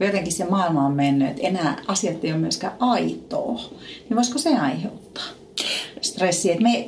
[0.00, 3.60] Jotenkin se maailma on mennyt, että enää asiat ei ole myöskään aitoa.
[4.08, 5.24] Niin voisiko se aiheuttaa
[6.00, 6.52] stressiä?
[6.52, 6.86] Että me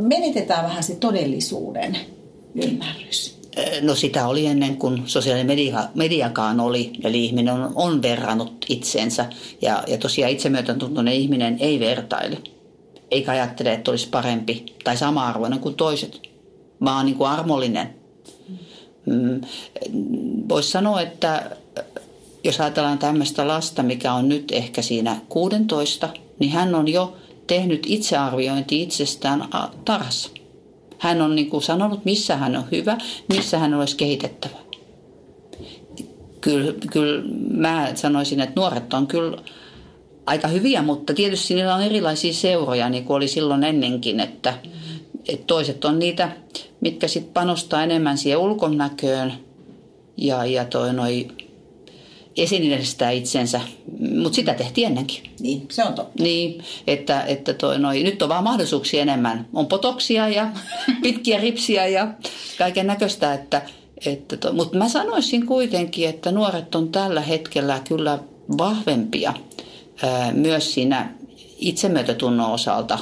[0.00, 1.96] menetetään vähän se todellisuuden
[2.54, 3.38] ymmärrys.
[3.82, 9.26] No sitä oli ennen kuin sosiaalinen media, mediakaan oli, eli ihminen on, on verrannut itseensä.
[9.62, 12.36] Ja, ja tosiaan itsemyötäntuntoinen ihminen ei vertaile
[13.14, 16.22] eikä ajattele, että olisi parempi tai sama-arvoinen kuin toiset,
[16.84, 17.94] vaan niin kuin armollinen.
[19.06, 19.40] Mm,
[20.48, 21.56] Voisi sanoa, että
[22.44, 27.86] jos ajatellaan tämmöistä lasta, mikä on nyt ehkä siinä 16, niin hän on jo tehnyt
[27.88, 29.44] itsearviointi itsestään
[29.84, 30.30] tarhassa.
[30.98, 32.98] Hän on niin kuin sanonut, missä hän on hyvä,
[33.28, 34.56] missä hän olisi kehitettävä.
[36.40, 39.36] Kyllä, kyllä mä sanoisin, että nuoret on kyllä
[40.26, 44.58] aika hyviä, mutta tietysti niillä on erilaisia seuroja, niin kuin oli silloin ennenkin, että,
[45.28, 46.32] että toiset on niitä,
[46.80, 49.32] mitkä sitten panostaa enemmän siihen ulkonäköön
[50.16, 51.28] ja, ja toi noi
[52.36, 53.60] esineellistää itsensä,
[54.22, 55.22] mutta sitä tehtiin ennenkin.
[55.40, 56.22] Niin, se on totta.
[56.22, 59.48] Niin, että, että toi noi, nyt on vaan mahdollisuuksia enemmän.
[59.52, 60.50] On potoksia ja
[61.02, 62.08] pitkiä ripsiä ja
[62.58, 63.62] kaiken näköistä, että,
[64.06, 68.18] että mutta mä sanoisin kuitenkin, että nuoret on tällä hetkellä kyllä
[68.58, 69.34] vahvempia
[70.32, 71.14] myös siinä
[71.58, 72.98] itsemyötätunnon osalta.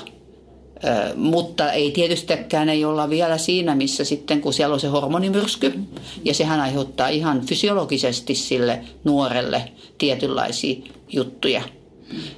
[1.16, 5.80] Mutta ei tietystikään ei olla vielä siinä, missä sitten kun siellä on se hormonimyrsky
[6.24, 10.76] ja sehän aiheuttaa ihan fysiologisesti sille nuorelle tietynlaisia
[11.08, 11.62] juttuja.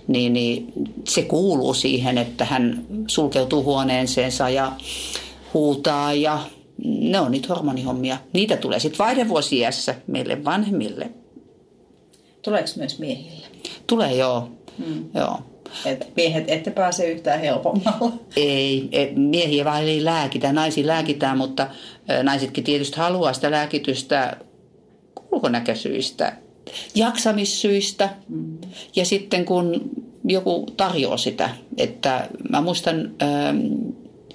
[0.09, 0.73] Niin, niin
[1.09, 4.73] se kuuluu siihen, että hän sulkeutuu huoneeseensa ja
[5.55, 6.39] huutaa ja
[6.85, 8.19] ne on niitä hormonihommia.
[8.33, 11.11] Niitä tulee sitten vaihdevuosiässä meille vanhemmille.
[12.43, 13.54] Tuleeko myös miehille?
[13.87, 14.49] Tulee joo.
[14.79, 15.05] Hmm.
[15.15, 15.39] joo.
[15.85, 18.13] Et miehet ette pääse yhtään helpommalla.
[18.37, 21.69] Ei, et miehiä vaan ei lääkitä, naisia lääkitään, mutta
[22.23, 24.37] naisetkin tietysti haluaa sitä lääkitystä
[25.33, 26.37] ulkonäköisyistä,
[26.95, 28.11] jaksamissyistä.
[28.29, 28.59] Mm.
[28.97, 29.91] Ja sitten kun
[30.25, 33.15] joku tarjoaa sitä, että mä muistan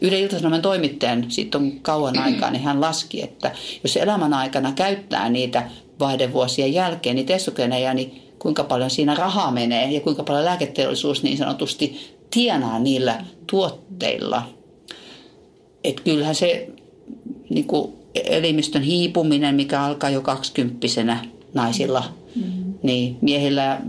[0.02, 3.52] Yhden iltasanoman toimittajan, siitä on kauan aikaa, niin hän laski, että
[3.84, 9.92] jos elämän aikana käyttää niitä vaihdevuosien jälkeen niitä estrogeneja, niin kuinka paljon siinä rahaa menee
[9.92, 14.44] ja kuinka paljon lääketeollisuus niin sanotusti tienaa niillä tuotteilla.
[15.84, 16.70] Että kyllähän se
[17.50, 22.04] niin kuin elimistön hiipuminen, mikä alkaa jo kaksikymppisenä naisilla,
[22.36, 22.74] mm-hmm.
[22.84, 23.82] niin miehillä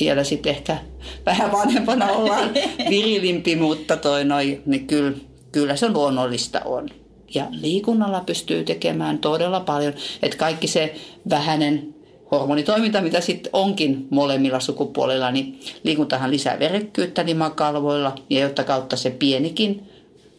[0.00, 0.78] vielä sitten ehkä
[1.26, 2.50] vähän vanhempana ollaan
[2.90, 5.12] virilimpi, mutta toi noi, niin kyllä,
[5.52, 6.88] kyllä se luonnollista on.
[7.34, 10.94] Ja liikunnalla pystyy tekemään todella paljon, että kaikki se
[11.30, 11.94] vähäinen
[12.32, 19.10] hormonitoiminta, mitä sitten onkin molemmilla sukupuolilla, niin liikuntahan lisää verekkyyttä limakalvoilla ja jotta kautta se
[19.10, 19.82] pienikin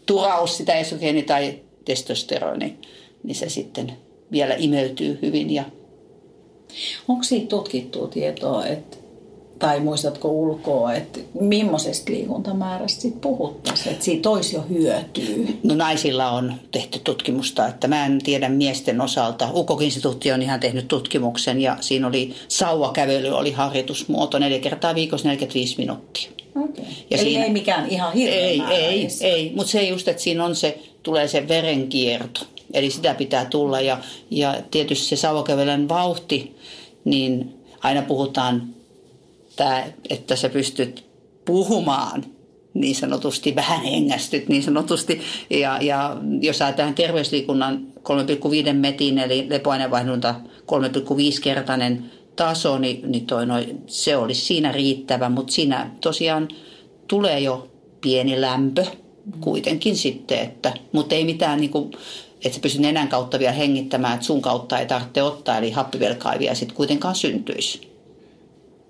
[0.05, 2.77] turaus sitä esogeeni tai testosteroni,
[3.23, 3.93] niin se sitten
[4.31, 5.49] vielä imeytyy hyvin.
[5.53, 5.63] Ja...
[7.07, 8.97] Onko siitä tutkittua tietoa, että
[9.63, 15.23] tai muistatko ulkoa, että millaisesta liikuntamäärästä sit puhuttaisiin, että siitä olisi jo hyötyä?
[15.63, 19.49] No naisilla on tehty tutkimusta, että mä en tiedä miesten osalta.
[19.53, 25.77] UKOK-instituutti on ihan tehnyt tutkimuksen ja siinä oli sauvakävely, oli harjoitusmuoto neljä kertaa viikossa 45
[25.77, 26.31] minuuttia.
[26.55, 26.85] Okay.
[27.09, 30.45] Ja Eli siinä, ei mikään ihan hirveä Ei, ei, ei, mutta se just, että siinä
[30.45, 32.39] on se, tulee se verenkierto.
[32.73, 33.97] Eli sitä pitää tulla ja,
[34.31, 36.55] ja tietysti se sauvakävelyn vauhti,
[37.05, 38.73] niin aina puhutaan
[39.55, 41.05] tämä, että sä pystyt
[41.45, 42.23] puhumaan
[42.73, 45.21] niin sanotusti, vähän hengästyt niin sanotusti.
[45.49, 47.87] Ja, ja jos ajatellaan terveysliikunnan
[48.67, 55.53] 3,5 metin, eli lepoainevaihdunta 3,5-kertainen taso, niin, niin toi, noi, se olisi siinä riittävä, mutta
[55.53, 56.47] siinä tosiaan
[57.07, 57.67] tulee jo
[58.01, 58.85] pieni lämpö
[59.39, 61.91] kuitenkin sitten, että, mutta ei mitään niin kuin,
[62.45, 66.55] että sä pystyt nenän kautta vielä hengittämään, että sun kautta ei tarvitse ottaa, eli happivelkaivia
[66.55, 67.92] sitten kuitenkaan syntyisi.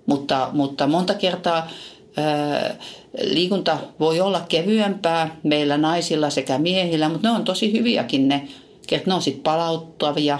[0.06, 1.68] Mutta, mutta monta kertaa
[2.16, 2.76] ää,
[3.22, 8.48] liikunta voi olla kevyempää meillä naisilla sekä miehillä, mutta ne on tosi hyviäkin ne,
[8.92, 10.38] että ne on sitten palauttavia,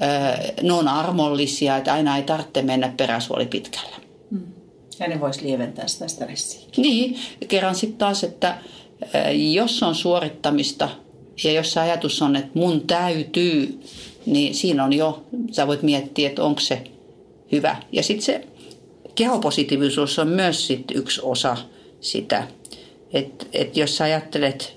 [0.00, 3.96] ää, ne on armollisia, että aina ei tarvitse mennä peräsuoli pitkällä.
[4.30, 4.42] Mm.
[5.00, 6.60] Ja ne voisi lieventää sitä stressiä.
[6.76, 7.18] Niin,
[7.48, 8.48] kerran sitten taas, että
[9.14, 10.88] ää, jos on suorittamista
[11.44, 13.80] ja jos ajatus on, että mun täytyy,
[14.26, 16.84] niin siinä on jo, sä voit miettiä, että onko se
[17.52, 17.76] hyvä.
[17.92, 18.46] Ja sitten se
[19.18, 21.56] kehopositiivisuus on myös sit yksi osa
[22.00, 22.48] sitä.
[23.12, 24.76] Että et jos sä ajattelet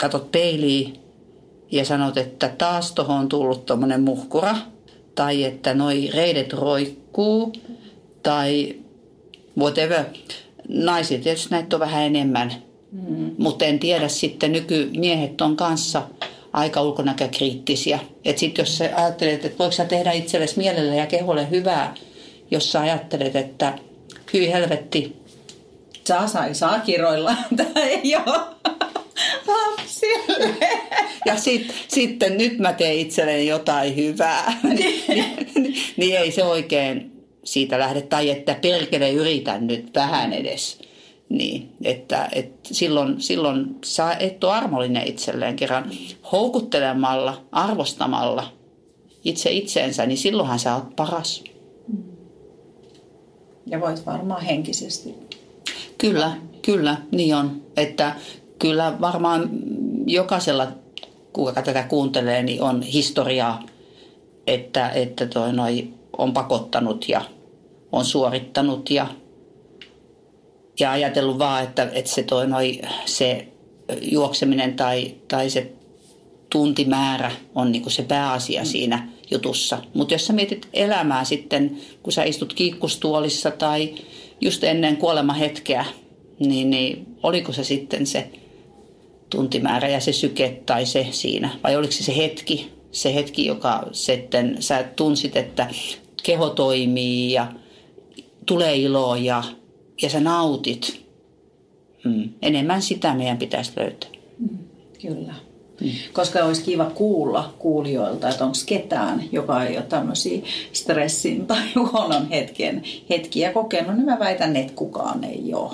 [0.00, 0.94] katot peiliin
[1.70, 4.56] ja sanot, että taas tuohon on tullut tuommoinen muhkura,
[5.14, 7.52] tai että noi reidet roikkuu,
[8.22, 8.76] tai
[9.58, 10.04] whatever.
[10.68, 12.52] Naisia tietysti näitä on vähän enemmän,
[12.92, 13.30] mm.
[13.38, 16.02] mutta en tiedä sitten nykymiehet on kanssa
[16.52, 17.98] aika ulkonäkökriittisiä.
[18.24, 21.94] Että sitten jos sä ajattelet, että voiko sä tehdä itsellesi mielelle ja keholle hyvää,
[22.50, 23.78] jos sä ajattelet, että
[24.32, 25.16] hyi helvetti.
[26.04, 27.36] Saa, saa, saa kiroilla.
[27.56, 28.40] Tämä ei ole
[29.46, 30.68] lapsille.
[31.26, 34.52] Ja sit, sitten nyt mä teen itselleni jotain hyvää.
[34.78, 37.12] niin, niin, niin ei se oikein
[37.44, 38.02] siitä lähde.
[38.02, 40.78] Tai että perkele yritän nyt vähän edes.
[41.28, 45.90] Niin, että, että silloin, silloin sä et ole armollinen itselleen kerran
[46.32, 48.52] houkuttelemalla, arvostamalla
[49.24, 51.44] itse itseensä, niin silloinhan sä oot paras.
[53.70, 55.14] Ja voit varmaan henkisesti.
[55.98, 57.62] Kyllä, kyllä, niin on.
[57.76, 58.16] Että
[58.58, 59.50] kyllä varmaan
[60.06, 60.66] jokaisella,
[61.32, 63.62] kuka tätä kuuntelee, niin on historiaa,
[64.46, 67.24] että, että toi noi on pakottanut ja
[67.92, 69.06] on suorittanut ja,
[70.80, 73.48] ja ajatellut vaan, että, että se, toi noi, se
[74.00, 75.72] juokseminen tai, tai se
[76.50, 79.78] tuntimäärä on niin se pääasia siinä jutussa.
[79.94, 83.94] Mutta jos sä mietit elämää sitten, kun sä istut kiikkustuolissa tai
[84.40, 85.84] just ennen kuolemahetkeä,
[86.38, 88.30] niin, niin oliko se sitten se
[89.30, 91.50] tuntimäärä ja se syke tai se siinä?
[91.64, 95.68] Vai oliko se se hetki, se hetki, joka sitten sä tunsit, että
[96.22, 97.52] keho toimii ja
[98.46, 99.44] tulee iloa ja,
[100.02, 101.06] ja sä nautit.
[102.04, 102.28] Mm.
[102.42, 104.10] Enemmän sitä meidän pitäisi löytää.
[104.38, 104.58] Mm,
[105.02, 105.34] kyllä.
[105.80, 105.90] Mm.
[106.12, 111.62] Koska olisi kiva kuulla kuulijoilta, että onko ketään, joka ei ole tämmöisiä stressin tai
[111.92, 115.72] huonon hetken, hetkiä kokenut, niin mä väitän, että kukaan ei ole.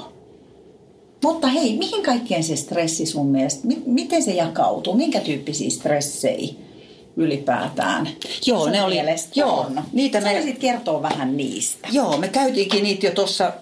[1.23, 6.55] Mutta hei, mihin kaikkeen se stressi sun mielestä, miten se jakautuu, minkä tyyppisiä stressejä
[7.17, 8.09] ylipäätään
[8.47, 8.97] Joo, ne oli,
[9.35, 9.83] joo, on?
[9.93, 11.89] Niitä me, Sä kertoa vähän niistä.
[11.93, 13.53] Joo, me käytiinkin niitä jo tuossa,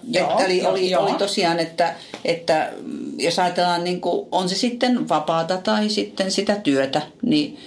[0.45, 2.71] eli oli, oli tosiaan, että, että
[3.17, 7.57] jos ajatellaan, niin kuin, on se sitten vapaata tai sitten sitä työtä, niin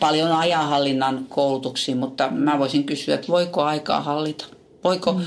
[0.00, 4.46] paljon ajanhallinnan koulutuksia, mutta mä voisin kysyä, että voiko aikaa hallita?
[4.84, 5.12] Voiko?
[5.12, 5.24] Mm.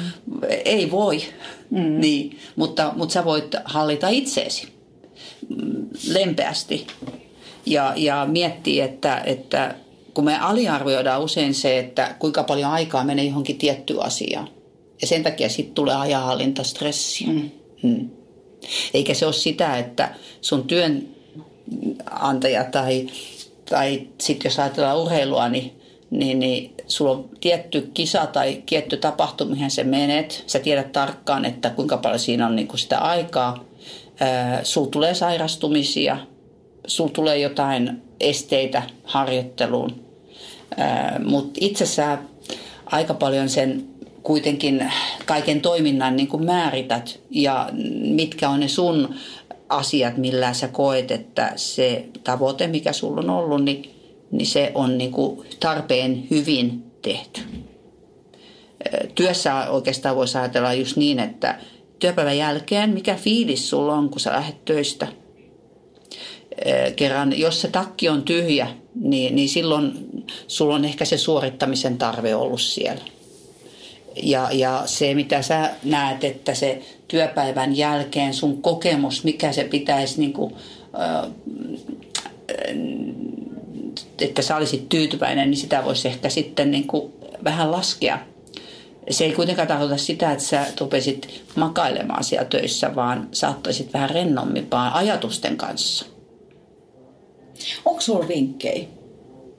[0.66, 1.22] Ei voi,
[1.70, 2.00] mm.
[2.00, 4.68] niin, mutta, mutta sä voit hallita itseesi
[6.08, 6.88] lempeästi
[7.70, 9.76] ja, ja miettiä, että, että
[10.14, 14.50] kun me aliarvioidaan usein se, että kuinka paljon aikaa menee johonkin tiettyyn asiaan.
[15.02, 17.28] Ja sen takia sitten tulee ajanhallintastressiä.
[17.28, 17.50] Mm.
[17.84, 18.10] Mm.
[18.94, 23.08] Eikä se ole sitä, että sun työnantaja tai,
[23.70, 29.52] tai sitten jos ajatellaan urheilua, niin, niin, niin sulla on tietty kisa tai tietty tapahtuma,
[29.52, 30.44] mihin sä menet.
[30.48, 33.66] Sä tiedät tarkkaan, että kuinka paljon siinä on niin kuin sitä aikaa.
[34.64, 36.18] sulla tulee sairastumisia,
[36.88, 40.06] sulla tulee jotain esteitä harjoitteluun.
[41.26, 42.18] Mutta itse sä
[42.86, 43.88] aika paljon sen
[44.24, 44.92] kuitenkin
[45.26, 47.70] kaiken toiminnan niin kuin määrität ja
[48.02, 49.16] mitkä on ne sun
[49.70, 53.96] asiat, millä sä koet, että se tavoite, mikä sulla on ollut, niin,
[54.32, 57.42] niin se on niin kuin tarpeen hyvin tehty.
[59.16, 61.60] Työssä oikeastaan voisi ajatella just niin, että
[62.00, 65.08] työpäivän jälkeen, mikä fiilis sulla on, kun sä lähdet töistä–
[66.96, 69.92] kerran, jos se takki on tyhjä, niin, niin silloin
[70.48, 73.02] sulla on ehkä se suorittamisen tarve ollut siellä.
[74.24, 80.20] Ja, ja se, mitä sä näet, että se työpäivän jälkeen sun kokemus, mikä se pitäisi,
[80.20, 80.56] niin kuin,
[84.22, 88.20] että sä olisit tyytyväinen, niin sitä voisi ehkä sitten niin kuin vähän laskea.
[89.10, 94.94] Se ei kuitenkaan tarkoita sitä, että sä rupesit makailemaan siellä töissä, vaan saattaisit vähän rennommimpaan
[94.94, 96.06] ajatusten kanssa–
[97.86, 98.88] Onko sulla vinkkejä?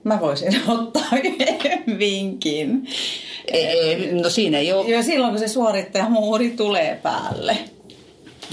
[0.04, 2.88] Mä voisin ottaa yhden vinkin.
[3.52, 4.88] Ei, no siinä ei ole.
[4.88, 7.58] Ja silloin kun se suorittajamuuri tulee päälle.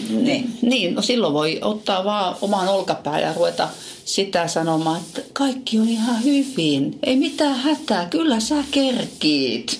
[0.09, 0.57] Niin.
[0.61, 3.69] niin, no silloin voi ottaa vaan oman olkapään ja ruveta
[4.05, 6.99] sitä sanomaan, että kaikki on ihan hyvin.
[7.03, 9.79] Ei mitään hätää, kyllä sä kerkiit.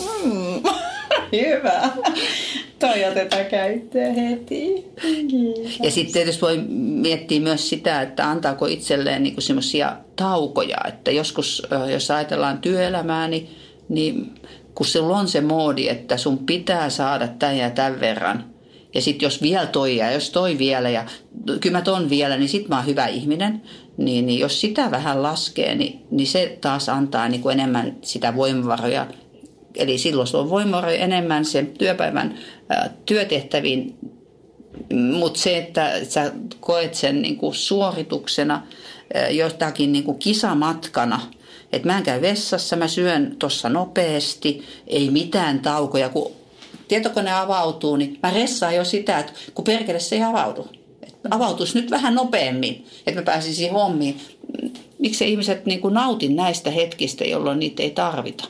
[0.00, 0.62] Mm.
[1.32, 1.92] Hyvä.
[2.78, 4.84] Toi otetaan käyttöön heti.
[5.30, 5.78] Kiitos.
[5.82, 10.76] Ja sitten tietysti voi miettiä myös sitä, että antaako itselleen niinku semmoisia taukoja.
[10.88, 11.62] Että joskus,
[11.92, 13.48] jos ajatellaan työelämää, niin,
[13.88, 14.34] niin
[14.74, 18.44] kun sulla on se moodi, että sun pitää saada tämän ja tämän verran,
[18.94, 21.04] ja sitten jos vielä toi ja jos toi vielä ja
[21.60, 23.62] kyllä mä ton vielä, niin sitten mä oon hyvä ihminen.
[23.96, 28.36] Niin, niin jos sitä vähän laskee, niin, niin se taas antaa niin kuin enemmän sitä
[28.36, 29.06] voimavaroja
[29.76, 32.38] Eli silloin sulla on voimavaroja enemmän sen työpäivän
[33.06, 33.98] työtehtäviin
[35.12, 38.62] Mutta se, että sä koet sen niin kuin suorituksena
[39.30, 41.20] jotakin niin kuin kisamatkana,
[41.72, 46.32] että mä en käy vessassa, mä syön tuossa nopeasti, ei mitään taukoja, kun
[46.88, 50.68] tietokone avautuu, niin mä ressaan jo sitä, että kun perkele se ei avaudu.
[51.30, 54.20] avautuisi nyt vähän nopeammin, että mä pääsisin hommiin.
[54.98, 58.44] Miksi ihmiset niin nautin näistä hetkistä, jolloin niitä ei tarvita?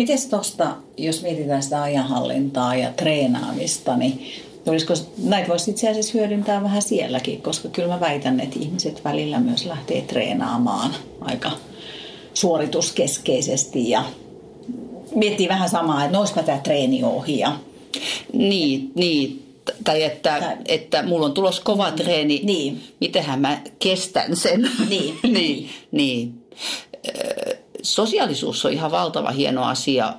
[0.00, 4.26] Miten tuosta, jos mietitään sitä ajanhallintaa ja treenaamista, niin
[4.66, 4.94] olisiko,
[5.24, 9.66] näitä voisi itse asiassa hyödyntää vähän sielläkin, koska kyllä mä väitän, että ihmiset välillä myös
[9.66, 11.50] lähtee treenaamaan aika
[12.34, 14.04] suorituskeskeisesti ja
[15.14, 17.38] miettii vähän samaa, että noispa tämä treeni ohi.
[17.38, 17.56] Ja...
[18.32, 19.42] Niin, niin,
[19.84, 20.56] tai että, tai...
[20.68, 22.82] että mulla on tulos kova treeni, niin.
[23.00, 24.70] mitenhän mä kestän sen.
[24.88, 25.18] Niin.
[25.38, 26.44] niin, niin.
[27.82, 30.14] Sosiaalisuus on ihan valtava hieno asia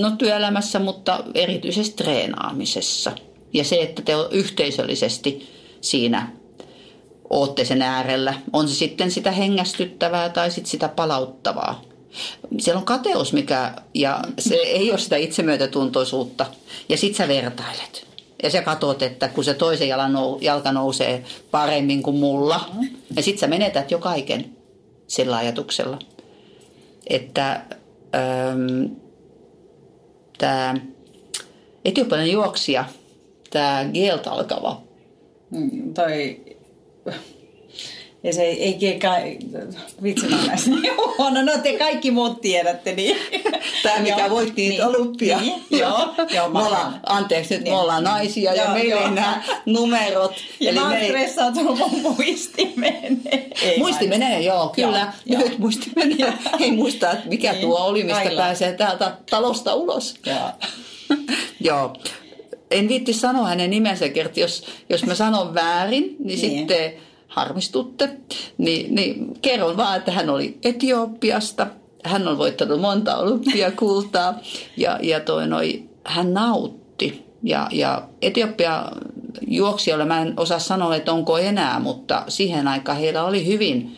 [0.00, 3.12] no työelämässä, mutta erityisesti treenaamisessa.
[3.52, 5.48] Ja se, että te yhteisöllisesti
[5.80, 6.32] siinä
[7.30, 11.82] ootte sen äärellä, on se sitten sitä hengästyttävää tai sitten sitä palauttavaa.
[12.58, 16.46] Siellä on kateus, mikä, ja se ei ole sitä itsemyötätuntoisuutta.
[16.88, 18.06] Ja sit sä vertailet.
[18.42, 22.70] Ja sä katsot, että kun se toisen jalan nou, jalka nousee paremmin kuin mulla,
[23.16, 24.56] ja sit sä menetät jo kaiken
[25.06, 25.98] sillä ajatuksella.
[27.06, 27.62] Että
[28.14, 28.92] ähm,
[30.38, 30.74] tämä
[31.84, 32.84] etiopialainen juoksija,
[33.50, 34.82] tämä Gelt alkava.
[35.50, 36.40] Mm, toi
[38.24, 39.38] ja se ei, ei kai,
[40.02, 40.36] vitsi mä
[41.18, 43.16] huono, no te kaikki muut tiedätte, niin.
[43.82, 45.40] Tämä mikä voitti niitä niin, olympia.
[45.40, 47.74] Niin, joo, joo, me ollaan, anteeksi nyt, niin.
[47.74, 50.34] me ollaan naisia joo, ja meillä ei nämä numerot.
[50.60, 53.50] Ja Eli mä oon stressaantunut mun muisti menee.
[53.78, 55.12] muisti menee, joo, kyllä.
[55.26, 56.32] Joo, Nyt muisti menee.
[56.60, 58.42] Ei muista, että mikä niin, tuo oli, mistä Aila.
[58.42, 60.14] pääsee täältä talosta ulos.
[60.26, 60.50] Joo.
[61.60, 61.92] joo.
[62.70, 66.38] En viitti sanoa hänen nimensä, kerti, jos, jos mä sanon väärin, niin, niin.
[66.38, 66.92] sitten
[67.34, 68.10] harmistutte,
[68.58, 71.66] niin, niin kerron vaan, että hän oli Etiopiasta.
[72.04, 74.38] Hän on voittanut monta olympiakultaa
[74.76, 77.24] ja, ja toi noi, hän nautti.
[77.42, 78.88] Ja, ja Etiopia
[79.46, 83.96] juoksijoilla, mä en osaa sanoa, että onko enää, mutta siihen aikaan heillä oli hyvin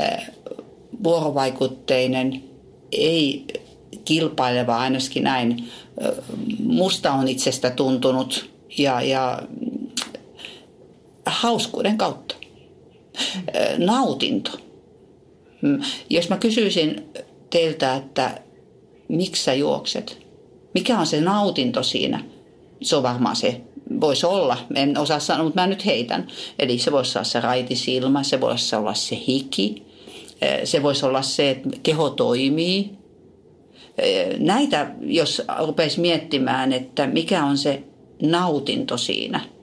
[0.00, 0.30] äh,
[1.04, 2.44] vuorovaikutteinen,
[2.92, 3.44] ei
[4.04, 5.70] kilpaileva ainakin näin.
[6.04, 6.10] Äh,
[6.58, 9.42] musta on itsestä tuntunut ja, ja
[11.26, 12.35] hauskuuden kautta
[13.78, 14.50] nautinto.
[15.62, 15.80] Mm.
[16.10, 17.04] Jos mä kysyisin
[17.50, 18.40] teiltä, että
[19.08, 20.18] miksi sä juokset?
[20.74, 22.24] Mikä on se nautinto siinä?
[22.82, 23.60] Se on varmaan se,
[24.00, 26.26] voisi olla, en osaa sanoa, mutta mä nyt heitän.
[26.58, 29.82] Eli se voisi olla se raitisilma, se voisi olla se hiki,
[30.64, 32.90] se voisi olla se, että keho toimii.
[34.38, 37.82] Näitä, jos rupeisi miettimään, että mikä on se
[38.22, 39.40] nautinto siinä–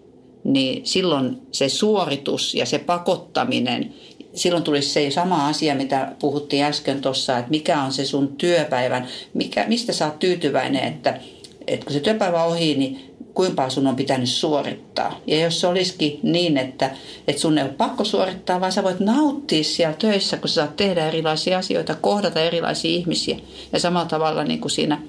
[0.44, 3.94] niin silloin se suoritus ja se pakottaminen,
[4.34, 9.08] silloin tulisi se sama asia, mitä puhuttiin äsken tuossa, että mikä on se sun työpäivän,
[9.34, 11.20] mikä, mistä sä oot tyytyväinen, että,
[11.68, 15.20] että kun se työpäivä on ohi, niin kuinka sun on pitänyt suorittaa.
[15.28, 16.92] Ja jos se olisikin niin, että,
[17.28, 20.76] että sun ei ole pakko suorittaa, vaan sä voit nauttia siellä töissä, kun sä saat
[20.76, 23.38] tehdä erilaisia asioita, kohdata erilaisia ihmisiä.
[23.74, 25.02] Ja samalla tavalla niin kuin siinä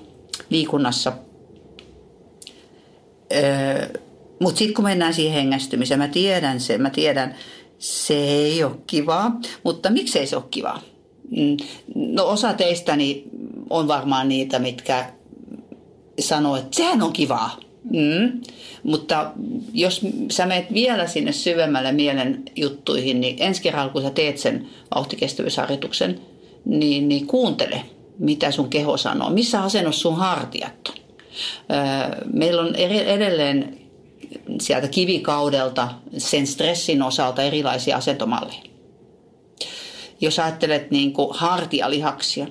[0.50, 1.12] liikunnassa.
[3.32, 3.88] Öö,
[4.44, 7.34] mutta sitten kun mennään siihen hengästymiseen, mä tiedän sen, mä tiedän,
[7.78, 10.80] se ei ole kivaa, mutta miksei se ole kivaa?
[11.30, 11.56] Mm,
[11.94, 13.24] no osa teistäni
[13.70, 15.10] on varmaan niitä, mitkä
[16.18, 17.60] sanoo, että sehän on kivaa.
[17.84, 18.40] Mm.
[18.82, 19.32] Mutta
[19.72, 24.66] jos sä menet vielä sinne syvemmälle mielen juttuihin, niin ensi kerralla kun sä teet sen
[24.94, 26.20] vauhtikestävyysharjoituksen,
[26.64, 27.82] niin, niin kuuntele,
[28.18, 29.30] mitä sun keho sanoo.
[29.30, 30.94] Missä asennossa sun hartiat on?
[32.32, 33.83] Meillä on edelleen
[34.60, 38.62] sieltä kivikaudelta sen stressin osalta erilaisia asentomalleja.
[40.20, 42.46] Jos ajattelet niin kuin hartialihaksia,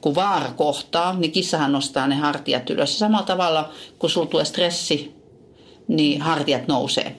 [0.00, 2.98] kun vaara kohtaa, niin kissahan nostaa ne hartiat ylös.
[2.98, 5.14] Samalla tavalla, kun sulla tulee stressi,
[5.88, 7.16] niin hartiat nousee.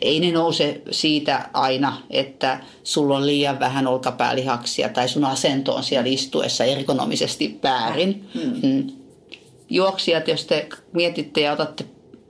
[0.00, 5.82] Ei ne nouse siitä aina, että sulla on liian vähän olkapäälihaksia tai sun asento on
[5.82, 8.28] siellä istuessa ergonomisesti väärin.
[8.34, 8.68] Mm.
[8.68, 8.90] mm.
[9.70, 11.84] Juoksijat, jos te mietitte ja otatte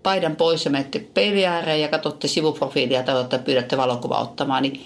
[0.05, 1.43] paidan pois ja menette peilin
[1.81, 4.81] ja katsotte sivuprofiilia tai että pyydätte valokuvaa ottamaan, niin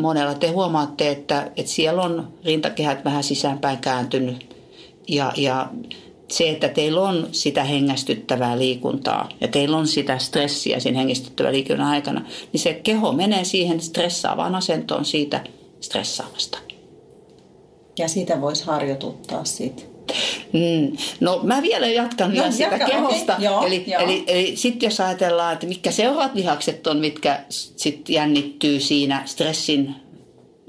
[0.00, 4.56] monella te huomaatte, että, että siellä on rintakehät vähän sisäänpäin kääntynyt.
[5.08, 5.68] Ja, ja
[6.28, 11.86] se, että teillä on sitä hengästyttävää liikuntaa ja teillä on sitä stressiä siinä hengästyttävän liikunnan
[11.86, 15.44] aikana, niin se keho menee siihen stressaavaan asentoon siitä
[15.80, 16.58] stressaavasta.
[17.98, 19.91] Ja sitä voisi harjoituttaa sitten
[20.52, 20.96] Mm.
[21.20, 23.32] No mä vielä jatkan no, vielä sitä jatka, kehosta.
[23.32, 23.44] Okay.
[23.44, 24.02] Joo, eli, joo.
[24.02, 29.94] eli, eli sitten jos ajatellaan, että mitkä seuraavat lihakset on, mitkä sitten jännittyy siinä stressin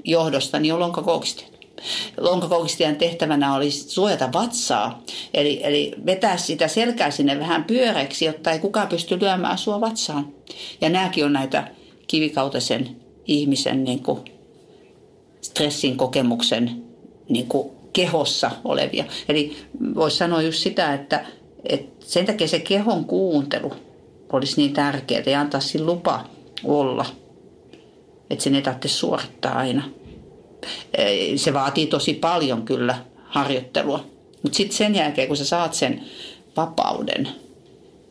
[0.04, 1.54] johdosta, niin on lonkakoukistiat.
[2.20, 5.02] Lonkakoukistian tehtävänä olisi suojata vatsaa,
[5.34, 10.32] eli, eli vetää sitä selkää sinne vähän pyöreiksi, jotta ei kukaan pysty lyömään sua vatsaan.
[10.80, 11.68] Ja nämäkin on näitä
[12.06, 14.20] kivikautisen ihmisen niin kuin,
[15.40, 16.82] stressin kokemuksen
[17.28, 19.04] niin kuin, kehossa olevia.
[19.28, 19.56] Eli
[19.94, 21.26] voisi sanoa just sitä, että,
[21.68, 23.72] että sen takia se kehon kuuntelu
[24.32, 26.24] olisi niin tärkeää ja antaa sille lupa
[26.64, 27.06] olla.
[28.30, 29.82] Että sen ei tarvitse suorittaa aina.
[31.36, 34.04] Se vaatii tosi paljon kyllä harjoittelua.
[34.42, 36.04] Mutta sitten sen jälkeen, kun sä saat sen
[36.56, 37.28] vapauden,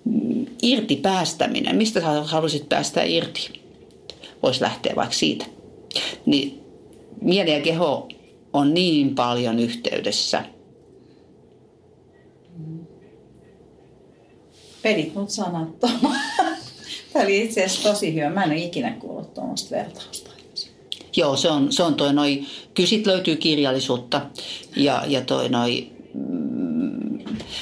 [0.06, 3.62] mm, irti päästäminen, mistä sä haluaisit päästä irti,
[4.44, 5.46] voisi lähteä vaikka siitä.
[6.26, 6.64] Niin
[7.22, 8.08] mieli ja keho
[8.54, 10.44] on niin paljon yhteydessä.
[14.82, 16.20] Pedit mut sanattomaan.
[17.14, 18.30] Tämä oli itse asiassa tosi hyvä.
[18.30, 20.34] Mä en ole ikinä kuullut tuommoista vertausta.
[21.16, 22.44] Joo, se on, se on toi noi,
[22.74, 24.22] kyllä sit löytyy kirjallisuutta
[24.76, 27.20] ja, ja toi noi, mm,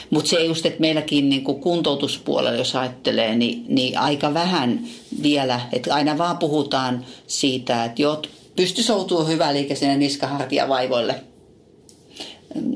[0.09, 4.87] mutta se just, että meilläkin niin kuntoutuspuolella, jos ajattelee, niin, niin aika vähän
[5.23, 9.25] vielä, että aina vaan puhutaan siitä, että jot, pysty soutuu
[9.73, 11.23] sinne niskahartiavaivoille.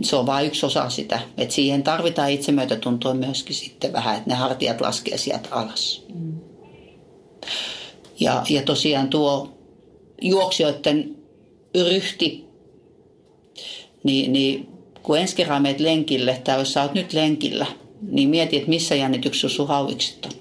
[0.02, 1.20] Se on vain yksi osa sitä.
[1.38, 6.04] Et siihen tarvitaan itsemyötätuntoa myöskin sitten vähän, että ne hartiat laskee sieltä alas.
[6.14, 6.34] Mm.
[8.20, 9.54] Ja, ja tosiaan tuo
[10.22, 11.16] juoksijoiden
[11.76, 12.46] ryhti,
[14.04, 14.70] niin, niin
[15.04, 17.66] kun ensi kerran meet lenkille, tai jos sä oot nyt lenkillä,
[18.02, 20.32] niin mieti, että missä jännityksessä sun hauikset on.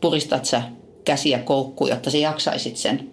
[0.00, 0.62] Puristat sä
[1.08, 3.10] käsiä koukkuun, jotta sä jaksaisit sen.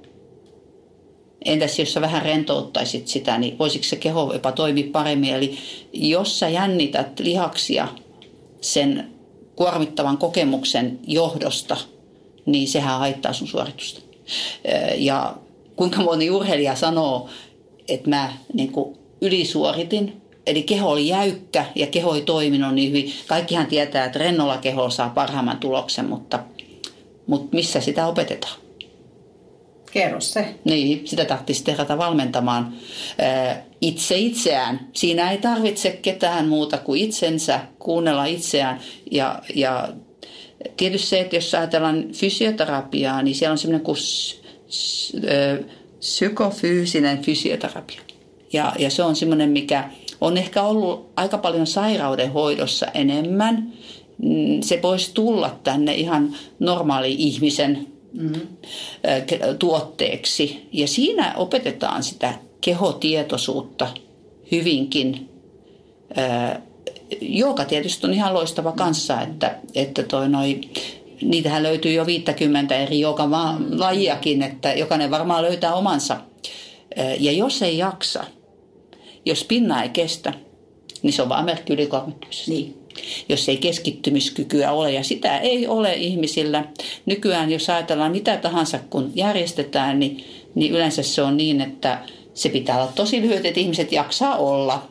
[1.45, 5.33] Entäs jos sä vähän rentouttaisit sitä, niin voisiko se keho jopa toimia paremmin?
[5.33, 5.57] Eli
[5.93, 7.87] jos sä jännität lihaksia
[8.61, 9.11] sen
[9.55, 11.77] kuormittavan kokemuksen johdosta,
[12.45, 14.01] niin sehän haittaa sun suoritusta.
[14.95, 15.35] Ja
[15.75, 17.29] kuinka moni urheilija sanoo,
[17.87, 18.71] että mä niin
[19.21, 23.13] ylisuoritin, eli keho oli jäykkä ja keho ei toiminut niin hyvin.
[23.27, 26.39] Kaikkihan tietää, että rennolla keho saa parhaimman tuloksen, mutta–
[27.27, 28.59] mutta missä sitä opetetaan?
[29.91, 30.55] Kerro se.
[30.63, 32.73] Niin, sitä tarvitsisi tehdä valmentamaan
[33.81, 34.87] itse itseään.
[34.93, 38.79] Siinä ei tarvitse ketään muuta kuin itsensä, kuunnella itseään.
[39.11, 39.87] Ja, ja
[40.77, 43.97] tietysti se, että jos ajatellaan fysioterapiaa, niin siellä on semmoinen kuin
[45.99, 48.01] psykofyysinen fysioterapia.
[48.53, 49.89] Ja, ja se on semmoinen, mikä
[50.21, 53.71] on ehkä ollut aika paljon sairaudenhoidossa enemmän Mm,
[54.61, 58.41] se voisi tulla tänne ihan normaali ihmisen mm-hmm.
[59.59, 60.69] tuotteeksi.
[60.71, 63.87] Ja siinä opetetaan sitä kehotietoisuutta
[64.51, 65.29] hyvinkin,
[67.21, 70.61] joka tietysti on ihan loistava kanssa, että, että toi noi,
[71.21, 73.29] niitähän löytyy jo 50 eri joka
[73.71, 76.17] lajiakin, että jokainen varmaan löytää omansa.
[77.19, 78.23] Ja jos ei jaksa,
[79.25, 80.33] jos pinna ei kestä,
[81.01, 82.51] niin se on vaan merkki ylikuormittumisesta.
[82.51, 82.84] Niin
[83.29, 84.91] jos ei keskittymiskykyä ole.
[84.91, 86.65] Ja sitä ei ole ihmisillä.
[87.05, 90.23] Nykyään, jos ajatellaan mitä tahansa, kun järjestetään, niin,
[90.55, 91.99] niin yleensä se on niin, että
[92.33, 94.87] se pitää olla tosi lyhyt, että ihmiset jaksaa olla.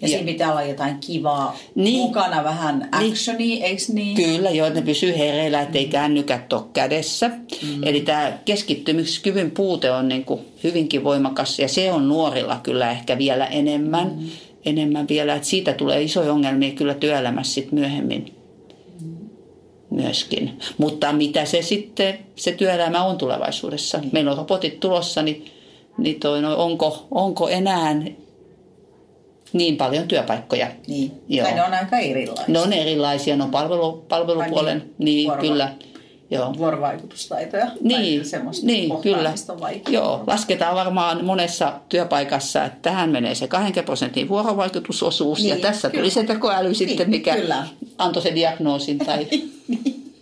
[0.00, 4.16] Ja, ja siinä pitää olla jotain kivaa niin, mukana, vähän actionia, niin, eikö niin?
[4.16, 5.90] Kyllä, joo, ne pysyy hereillä, ettei mm.
[5.90, 7.28] kännykät ole kädessä.
[7.28, 7.82] Mm.
[7.82, 13.18] Eli tämä keskittymiskyvyn puute on niin kuin hyvinkin voimakas ja se on nuorilla kyllä ehkä
[13.18, 14.12] vielä enemmän.
[14.16, 14.30] Mm
[14.66, 18.34] enemmän vielä, että siitä tulee isoja ongelmia kyllä työelämässä sitten myöhemmin
[19.90, 20.58] myöskin.
[20.78, 24.00] Mutta mitä se sitten, se työelämä on tulevaisuudessa.
[24.12, 25.44] Meillä on robotit tulossa, niin,
[25.98, 28.02] niin toi, no, onko, onko enää
[29.52, 30.66] niin paljon työpaikkoja.
[30.86, 31.46] Niin, Joo.
[31.46, 32.44] tai ne on aika erilaisia.
[32.48, 35.72] Ne on erilaisia, ne on palvelu, palvelupuolen, niin, niin kyllä
[36.30, 36.54] Joo.
[36.58, 39.34] vuorovaikutustaitoja niin, tai semmoista niin, kyllä.
[39.88, 45.90] Joo, lasketaan varmaan monessa työpaikassa, että tähän menee se 20 prosentin vuorovaikutusosuus niin, ja tässä
[45.90, 46.02] kyllä.
[46.02, 47.66] tuli se tekoäly niin, sitten, mikä kyllä.
[47.98, 48.98] antoi sen diagnoosin.
[48.98, 49.26] Tai...
[49.68, 50.12] niin.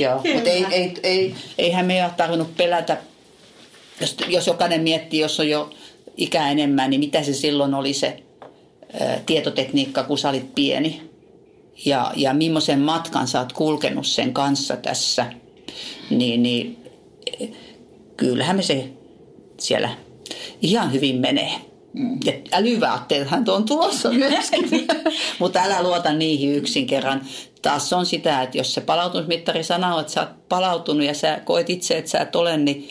[0.00, 2.98] Joo, mutta ei, ei, ei, eihän me ole tarvinnut pelätä,
[4.00, 5.70] jos, jos jokainen miettii, jos on jo
[6.16, 8.22] ikä enemmän, niin mitä se silloin oli se
[9.00, 11.02] ä, tietotekniikka, kun sä olit pieni.
[11.84, 15.26] Ja, ja millaisen matkan sä oot kulkenut sen kanssa tässä–
[16.10, 16.76] niin, niin
[18.16, 18.88] kyllähän me se
[19.58, 19.88] siellä
[20.62, 21.52] ihan hyvin menee.
[21.92, 22.18] Mm.
[22.24, 24.68] Ja älyvaatteethan on tulossa myöskin,
[25.38, 27.22] mutta älä luota niihin yksin kerran.
[27.62, 31.70] Taas on sitä, että jos se palautumismittari sanoo, että sä oot palautunut ja sä koet
[31.70, 32.88] itse, että sä et ole, niin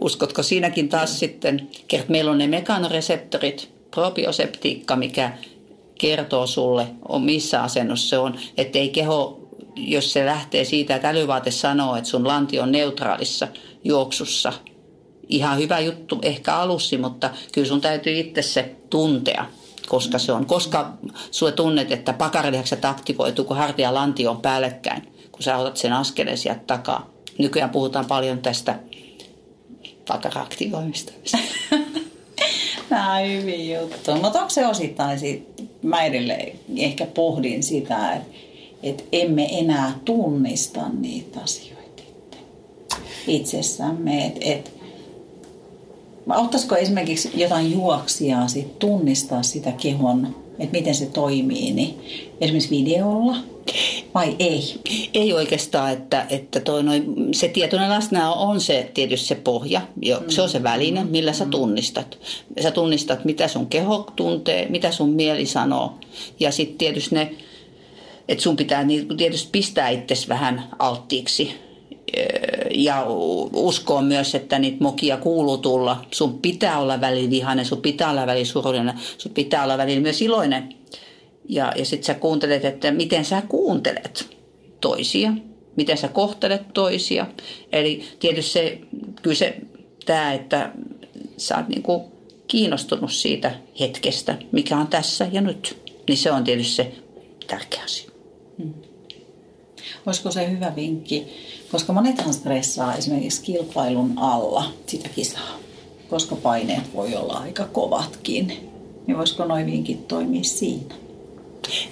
[0.00, 5.32] uskotko siinäkin taas sitten, että meillä on ne mekanoreseptorit, probioseptiikka, mikä
[5.98, 9.41] kertoo sulle, on missä asennossa se on, ettei keho,
[9.76, 13.48] jos se lähtee siitä, että älyvaate sanoo, että sun lanti on neutraalissa
[13.84, 14.52] juoksussa,
[15.28, 19.46] ihan hyvä juttu ehkä alussi, mutta kyllä sun täytyy itse se tuntea,
[19.88, 20.46] koska se on.
[20.46, 20.92] Koska
[21.30, 25.02] sulle tunnet, että pakarilihakset aktivoituu, kun hartia lanti on päällekkäin,
[25.32, 27.10] kun sä otat sen askeleen sieltä takaa.
[27.38, 28.78] Nykyään puhutaan paljon tästä
[30.08, 31.12] pakaraktivoimista.
[32.90, 34.14] Nämä on hyviä juttu.
[34.14, 38.51] Mutta onko se osittain siitä, mä edelleen ehkä pohdin sitä, että,
[38.82, 42.02] että emme enää tunnista niitä asioita
[43.26, 44.26] itsessämme.
[44.26, 44.70] Että, että
[46.28, 52.00] Auttaisiko esimerkiksi jotain juoksijaa sit tunnistaa sitä kehon, että miten se toimii, niin
[52.40, 53.36] esimerkiksi videolla
[54.14, 54.80] vai ei?
[55.14, 60.20] Ei oikeastaan, että, että toi noin, se tietoinen läsnäolo on se tietysti se pohja, jo,
[60.20, 60.28] mm.
[60.28, 62.18] se on se väline, millä sä tunnistat.
[62.62, 65.94] Sä tunnistat, mitä sun keho tuntee, mitä sun mieli sanoo
[66.40, 67.34] ja sitten tietysti ne,
[68.28, 71.54] että sun pitää tietysti pistää itsesi vähän alttiiksi
[72.70, 73.06] ja
[73.52, 76.04] uskoo myös, että niitä mokia kuuluu tulla.
[76.10, 80.22] Sun pitää olla välillä vihainen, sun pitää olla välillä surullinen, sun pitää olla välillä myös
[80.22, 80.74] iloinen.
[81.48, 84.36] Ja, ja sitten sä kuuntelet, että miten sä kuuntelet
[84.80, 85.32] toisia,
[85.76, 87.26] miten sä kohtelet toisia.
[87.72, 88.78] Eli tietysti se,
[89.22, 89.56] kyllä se,
[90.06, 90.72] tämä, että
[91.36, 92.12] sä oot niinku
[92.48, 96.92] kiinnostunut siitä hetkestä, mikä on tässä ja nyt, niin se on tietysti se
[97.46, 98.11] tärkeä asia.
[98.58, 98.74] Hmm.
[100.06, 101.26] Olisiko se hyvä vinkki
[101.72, 105.58] koska monethan stressaa esimerkiksi kilpailun alla sitä kisaa,
[106.10, 108.46] koska paineet voi olla aika kovatkin.
[109.06, 110.94] Niin voisiko noin vinkit toimia siinä?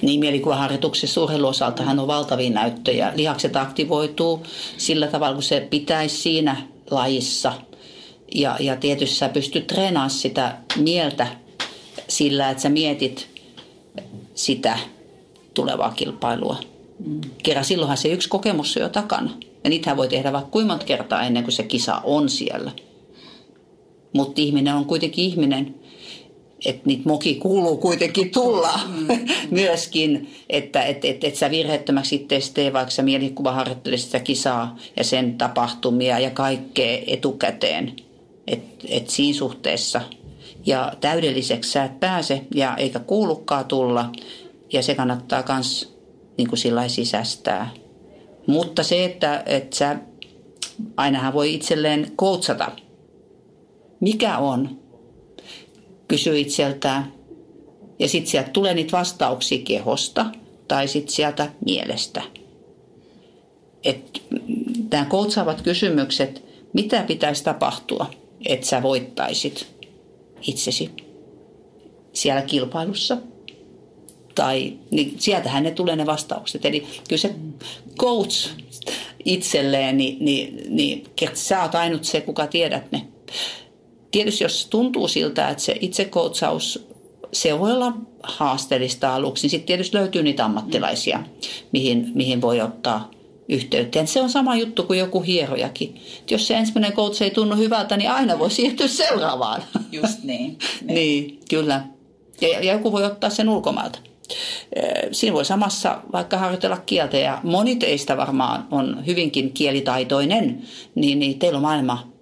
[0.03, 3.13] Niin mielikuvaharjoituksessa urheiluosaltahan on valtavia näyttöjä.
[3.17, 4.43] Lihakset aktivoituu
[4.77, 6.57] sillä tavalla, kun se pitäisi siinä
[6.91, 7.53] lajissa.
[8.35, 11.27] Ja, ja tietysti sä pystyt treenaamaan sitä mieltä
[12.09, 13.29] sillä, että sä mietit
[14.35, 14.79] sitä
[15.55, 16.57] tulevaa kilpailua.
[17.07, 17.21] Mm.
[17.43, 19.31] Kerran silloinhan se yksi kokemus on jo takana.
[19.65, 22.73] Ja niitähän voi tehdä vaikka kuinka monta kertaa ennen kuin se kisa on siellä.
[24.13, 25.75] Mutta ihminen on kuitenkin ihminen,
[26.67, 29.07] että niitä moki kuuluu kuitenkin tulla mm.
[29.51, 34.77] myöskin, että et, et, et sä virheettömäksi itse tee, vaikka sä mielikuva harjoittelisit sitä kisaa
[34.97, 37.97] ja sen tapahtumia ja kaikkea etukäteen.
[38.47, 40.01] Että et siinä suhteessa.
[40.67, 44.13] Ja täydelliseksi sä et pääse ja eikä kuulukaan tulla.
[44.73, 45.95] Ja se kannattaa myös
[46.37, 47.71] niin sillä sisästää.
[48.47, 49.97] Mutta se, että, että sä,
[50.97, 52.73] ainahan voi itselleen koutsata.
[54.01, 54.81] Mikä on?
[56.09, 57.13] Kysy itseltään.
[57.99, 60.27] Ja sitten sieltä tulee niitä vastauksia kehosta
[60.69, 62.23] tai sitten sieltä mielestä.
[64.91, 68.11] Nämä koutsaavat kysymykset, mitä pitäisi tapahtua,
[68.47, 69.67] että sä voittaisit
[70.43, 70.91] itsesi
[72.13, 73.17] siellä kilpailussa–
[74.35, 76.65] tai niin sieltähän ne tulee ne vastaukset.
[76.65, 77.35] Eli kyllä se
[77.99, 78.51] coach
[79.25, 81.05] itselleen, niin, niin, niin
[81.35, 83.07] sä oot ainut se, kuka tiedät ne.
[84.11, 86.89] Tietysti jos tuntuu siltä, että se itse coachaus,
[87.33, 91.23] se voi olla haasteellista aluksi, niin sitten tietysti löytyy niitä ammattilaisia,
[91.73, 93.11] mihin, mihin voi ottaa
[93.49, 93.99] yhteyttä.
[93.99, 96.01] Ja se on sama juttu kuin joku hierojakin.
[96.21, 99.63] Et jos se ensimmäinen coach ei tunnu hyvältä, niin aina voi siirtyä seuraavaan.
[99.93, 100.59] Just niin.
[100.81, 101.85] niin, niin kyllä.
[102.41, 103.99] Ja, ja joku voi ottaa sen ulkomailta
[105.13, 110.63] siinä voi samassa vaikka harjoitella kieltä ja moni teistä varmaan on hyvinkin kielitaitoinen,
[110.95, 112.13] niin, niin teillä on maailma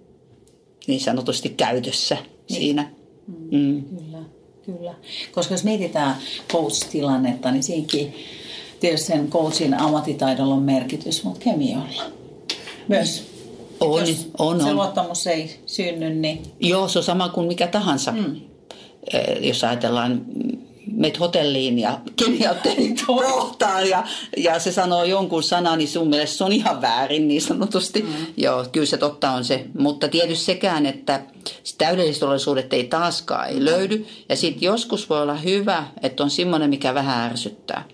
[0.87, 2.17] niin sanotusti käytössä
[2.49, 2.61] niin.
[2.61, 2.91] siinä.
[3.27, 3.59] Mm.
[3.59, 3.83] Mm.
[3.83, 4.19] Kyllä,
[4.67, 4.95] kyllä.
[5.33, 6.17] Koska jos mietitään
[6.53, 8.15] coach-tilannetta, niin siinäkin
[8.81, 12.05] tietysti sen coachin ammattitaidolla on merkitys, mutta kemiolla
[12.89, 13.29] myös.
[13.81, 14.77] On, jos on, se on.
[14.77, 16.43] luottamus ei synny, niin...
[16.61, 18.13] Joo, se on sama kuin mikä tahansa.
[18.13, 18.37] Mm.
[19.41, 20.25] Jos ajatellaan
[20.99, 24.05] meet hotelliin ja kemiattelit kohtaan ja,
[24.37, 28.03] ja se sanoo jonkun sanan, niin sun mielestä se on ihan väärin niin sanotusti.
[28.03, 28.27] Mm.
[28.37, 29.65] Joo, kyllä se totta on se.
[29.79, 31.23] Mutta tietysti sekään, että
[31.79, 34.07] täydelliset olisuudet ei taaskaan ei löydy.
[34.29, 37.85] Ja sitten joskus voi olla hyvä, että on semmoinen, mikä vähän ärsyttää.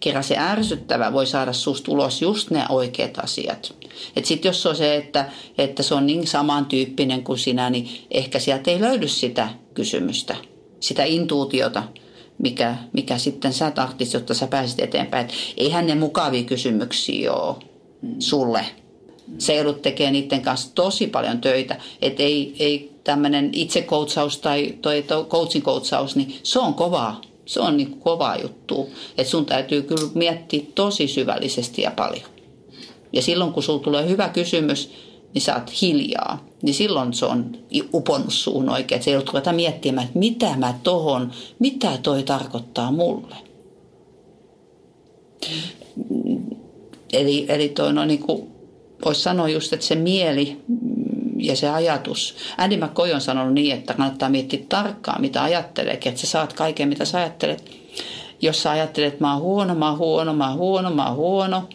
[0.00, 3.74] Kerran se ärsyttävä voi saada susta ulos just ne oikeat asiat.
[4.16, 8.38] Et sitten jos on se, että, että se on niin samantyyppinen kuin sinä, niin ehkä
[8.38, 10.36] sieltä ei löydy sitä kysymystä,
[10.80, 11.82] sitä intuutiota–
[12.42, 15.26] mikä, mikä sitten sä tahtisit, jotta sä pääsit eteenpäin.
[15.26, 17.56] Et eihän ne mukavia kysymyksiä ole
[18.02, 18.14] mm.
[18.18, 18.66] sulle.
[19.38, 21.76] Se joudut tekemään niiden kanssa tosi paljon töitä.
[22.02, 27.20] Että ei, ei tämmöinen itsekoutsaus tai toi, toi coachin koutsaus, niin se on kovaa.
[27.46, 28.90] Se on niin kovaa juttu.
[29.18, 32.26] Että sun täytyy kyllä miettiä tosi syvällisesti ja paljon.
[33.12, 34.90] Ja silloin kun sulla tulee hyvä kysymys,
[35.34, 37.56] niin sä oot hiljaa, niin silloin se on
[37.94, 38.96] uponnut suun oikein.
[38.96, 43.36] Että se joudut ruveta miettimään, että mitä mä tohon, mitä toi tarkoittaa mulle.
[47.12, 48.52] Eli, eli toi no niin kuin,
[49.04, 50.60] voisi sanoa just, että se mieli
[51.36, 52.36] ja se ajatus.
[52.58, 56.88] Andy McCoy on sanonut niin, että kannattaa miettiä tarkkaan, mitä ajattelee, että sä saat kaiken,
[56.88, 57.70] mitä sä ajattelet.
[58.42, 61.16] Jos sä ajattelet, että mä oon huono, mä oon huono, mä oon huono, mä oon
[61.16, 61.68] huono,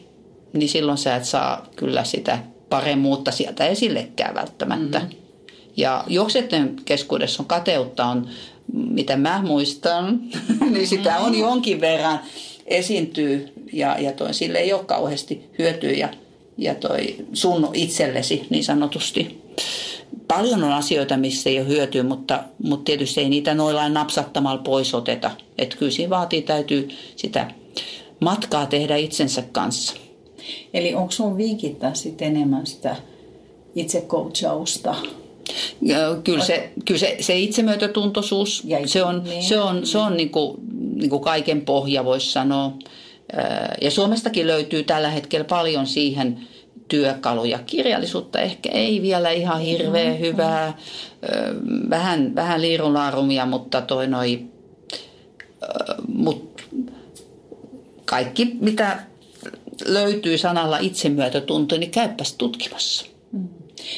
[0.53, 2.39] niin silloin sä et saa kyllä sitä
[2.69, 4.99] paremmuutta sieltä esillekään välttämättä.
[4.99, 5.17] Mm-hmm.
[5.77, 8.29] Ja juoksetten keskuudessa on kateutta on,
[8.73, 10.19] mitä mä muistan,
[10.71, 12.19] niin sitä on jonkin verran
[12.65, 16.09] esiintyy ja, ja toi, sille ei ole kauheasti hyötyä ja,
[16.57, 19.41] ja toi sun itsellesi niin sanotusti.
[20.27, 24.93] Paljon on asioita, missä ei ole hyötyä, mutta, mutta tietysti ei niitä noilla napsattamalla pois
[24.93, 25.31] oteta.
[25.57, 27.51] Että kyllä siinä vaatii, täytyy sitä
[28.19, 29.93] matkaa tehdä itsensä kanssa.
[30.73, 32.95] Eli onko sun vinkit sitten enemmän sitä
[33.75, 34.95] itse coachausta?
[36.23, 39.43] Kyllä se, kyllä se, se itsemyötätuntoisuus, se on, niin.
[39.43, 40.57] se on, se on niin kuin,
[40.95, 42.73] niin kuin kaiken pohja, voisi sanoa.
[43.81, 46.39] Ja Suomestakin löytyy tällä hetkellä paljon siihen
[46.87, 47.59] työkaluja.
[47.65, 50.25] Kirjallisuutta ehkä ei vielä ihan hirveän mm-hmm.
[50.25, 50.77] hyvää,
[51.89, 54.41] vähän, vähän liirunlaarumia, mutta toi noi,
[56.07, 56.61] mut
[58.05, 58.99] kaikki mitä
[59.85, 63.05] löytyy sanalla itsemyötätunto, niin käypäs tutkimassa.
[63.31, 63.47] Mm.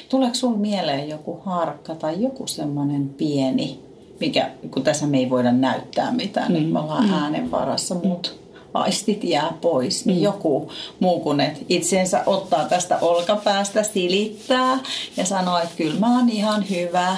[0.10, 3.80] Tuleeko sinulle mieleen joku harkka tai joku semmoinen pieni,
[4.20, 6.66] mikä, kun tässä me ei voida näyttää mitään, niin mm.
[6.66, 7.14] niin me ollaan mm.
[7.14, 8.30] äänen varassa, mutta
[8.74, 10.24] aistit jää pois, niin mm.
[10.24, 14.80] joku muu kuin että itsensä ottaa tästä olkapäästä, silittää
[15.18, 17.16] ja sanoo, että kyllä mä oon ihan hyvä.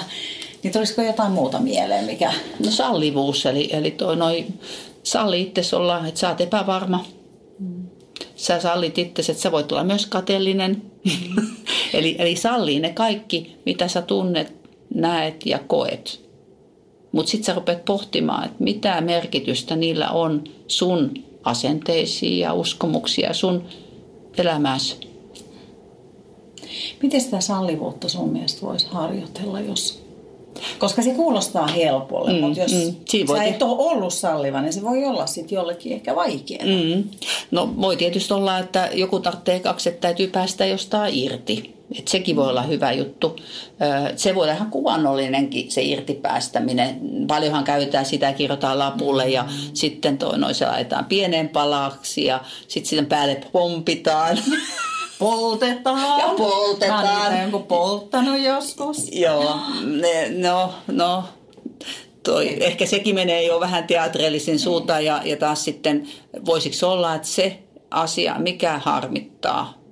[0.62, 2.32] Niin tulisiko jotain muuta mieleen, mikä...
[2.64, 4.46] No sallivuus, eli, eli toi noi,
[5.02, 7.04] salli itse olla, että sä oot epävarma.
[8.42, 10.82] Sä sallit itse, että sä voit olla myös kateellinen.
[11.04, 11.46] Mm.
[11.94, 14.52] eli, eli sallii ne kaikki, mitä sä tunnet,
[14.94, 16.20] näet ja koet.
[17.12, 21.14] Mutta sitten sä rupeat pohtimaan, että mitä merkitystä niillä on sun
[21.44, 23.64] asenteisiin ja uskomuksia sun
[24.38, 24.96] elämässä.
[27.02, 30.01] Miten sitä sallivuutta sun mielestä voisi harjoitella, jos...
[30.78, 34.82] Koska se kuulostaa helpolle, mm, mutta jos mm, sä et ole ollut salliva, niin se
[34.82, 36.64] voi olla sitten jollekin ehkä vaikeaa.
[36.64, 37.04] Mm.
[37.50, 41.74] No voi tietysti olla, että joku tarvitsee kaksi, että täytyy päästä jostain irti.
[41.98, 43.36] Et sekin voi olla hyvä juttu.
[44.16, 47.00] Se voi olla ihan kuvannollinenkin se irtipäästäminen.
[47.26, 49.44] Paljonhan käytetään sitä, kirjoitetaan lapulle ja
[49.74, 54.38] sitten toi noin laitetaan pieneen palaksi ja sitten sitten päälle pompitaan.
[55.22, 56.20] Poltetaan.
[56.20, 57.32] Ja poltetaan.
[57.32, 59.08] Mä jonkun polttanut joskus.
[59.12, 61.24] Joo, ne, no, no,
[62.22, 66.08] toi, ehkä sekin menee jo vähän teatrellisen suuntaan ja, ja taas sitten
[66.46, 67.58] voisiko olla, että se
[67.90, 69.82] asia, mikä harmittaa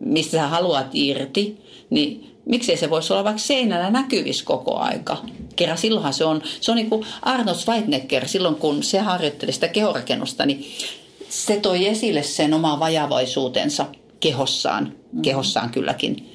[0.00, 5.16] mistä sä haluat irti, niin miksei se voisi olla vaikka seinällä näkyvissä koko aika.
[5.56, 9.68] Kerran silloinhan se on, se on niin kuin Arnold Schwarzenegger, silloin kun se harjoitteli sitä
[9.68, 10.64] kehorakennusta, niin
[11.28, 13.86] se toi esille sen oman vajavaisuutensa
[14.20, 15.22] kehossaan, mm-hmm.
[15.22, 16.32] kehossaan kylläkin.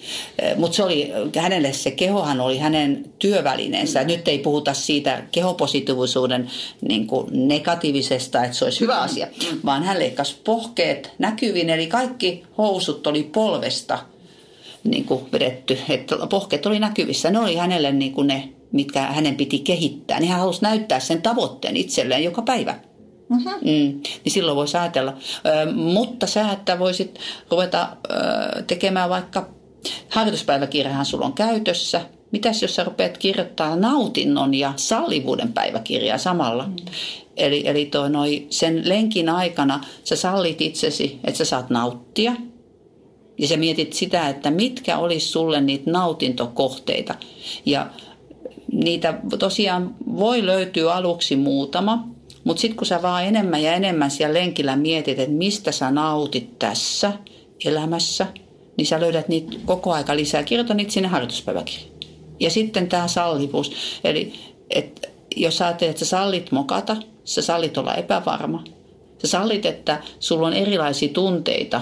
[0.55, 3.99] Mutta se oli, hänelle se kehohan oli hänen työvälineensä.
[3.99, 4.11] Mm-hmm.
[4.11, 6.49] Nyt ei puhuta siitä kehopositiivisuuden
[6.89, 9.05] niin kuin negatiivisesta, että se olisi hyvä mm-hmm.
[9.05, 9.27] asia,
[9.65, 13.99] vaan hän leikkasi pohkeet näkyviin, eli kaikki housut oli polvesta
[14.83, 17.31] niin kuin vedetty, että pohkeet oli näkyvissä.
[17.31, 20.19] Ne oli hänelle niin kuin ne, mitkä hänen piti kehittää.
[20.19, 22.79] Niin hän halusi näyttää sen tavoitteen itselleen joka päivä.
[23.29, 23.51] Mm-hmm.
[23.51, 25.13] Mm, niin silloin voisi ajatella.
[25.45, 27.19] Ö, mutta sä, että voisit
[27.51, 29.49] ruveta ö, tekemään vaikka
[30.09, 32.01] harjoituspäiväkirjahan sulla on käytössä.
[32.31, 36.67] Mitäs jos sä rupeat kirjoittaa nautinnon ja sallivuuden päiväkirjaa samalla?
[36.67, 36.75] Mm.
[37.37, 42.35] Eli, eli toi noi, sen lenkin aikana sä sallit itsesi, että sä saat nauttia.
[43.37, 47.15] Ja sä mietit sitä, että mitkä olisi sulle niitä nautintokohteita.
[47.65, 47.87] Ja
[48.71, 52.07] niitä tosiaan voi löytyä aluksi muutama,
[52.45, 56.59] mutta sitten kun sä vaan enemmän ja enemmän siellä lenkillä mietit, että mistä sä nautit
[56.59, 57.13] tässä
[57.65, 58.27] elämässä,
[58.77, 60.43] niin sä löydät niitä koko aika lisää.
[60.43, 61.91] Kirjoita niitä sinne harjoituspäiväkirjaan.
[62.39, 63.71] Ja sitten tämä sallivuus.
[64.03, 64.33] Eli
[64.69, 68.63] et, jos sä ajattelet, että sä sallit mokata, sä sallit olla epävarma,
[69.21, 71.81] sä sallit, että sulla on erilaisia tunteita.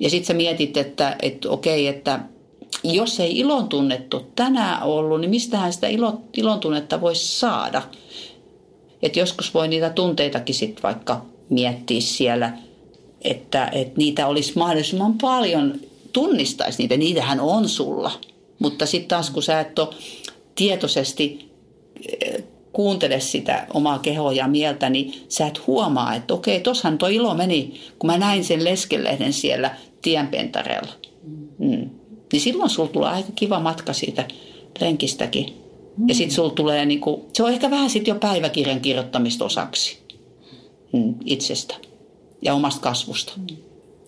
[0.00, 2.20] Ja sitten sä mietit, että, että okei, että
[2.84, 5.86] jos ei ilon tunnettu tänään ollut, niin mistähän sitä
[6.36, 7.82] ilon tunnetta voisi saada–
[9.02, 12.52] että joskus voi niitä tunteitakin sitten vaikka miettiä siellä,
[13.22, 15.74] että, että niitä olisi mahdollisimman paljon,
[16.12, 18.10] tunnistaisi niitä, niitähän on sulla.
[18.58, 19.88] Mutta sitten taas kun sä et ole
[20.54, 21.50] tietoisesti
[22.22, 27.08] eh, kuuntele sitä omaa kehoa ja mieltä, niin sä et huomaa, että okei, tossahan tuo
[27.08, 30.92] ilo meni, kun mä näin sen leskelehden siellä tienpentareella.
[31.58, 31.90] Mm.
[32.32, 34.28] niin silloin sulla tulee aika kiva matka siitä
[34.80, 35.67] lenkistäkin.
[35.98, 36.08] Mm.
[36.08, 39.98] Ja sitten sulla tulee, niinku, se on ehkä vähän sitten jo päiväkirjan kirjoittamista osaksi
[40.92, 41.74] mm, itsestä
[42.42, 43.32] ja omasta kasvusta.
[43.36, 43.56] Mm.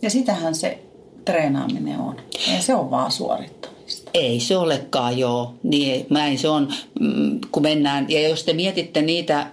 [0.02, 0.78] Ja sitähän se
[1.24, 2.16] treenaaminen on.
[2.54, 4.10] Ei se on vaan suorittamista.
[4.14, 5.54] Ei se olekaan, joo.
[5.62, 8.10] Niin, näin se on, mm, kun mennään.
[8.10, 9.48] Ja jos te mietitte niitä äh,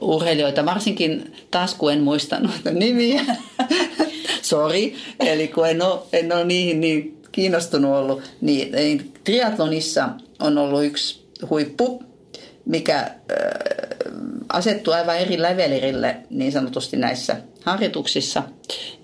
[0.00, 3.24] urheilijoita, varsinkin taas kun en muista noita nimiä,
[4.42, 10.08] sorry, eli kun en ole, en ole niihin niin kiinnostunut ollut, niin, niin triatlonissa
[10.40, 12.02] on ollut yksi huippu,
[12.64, 13.08] mikä äh,
[14.52, 18.42] asettuu aivan eri levelirille niin sanotusti näissä harjoituksissa.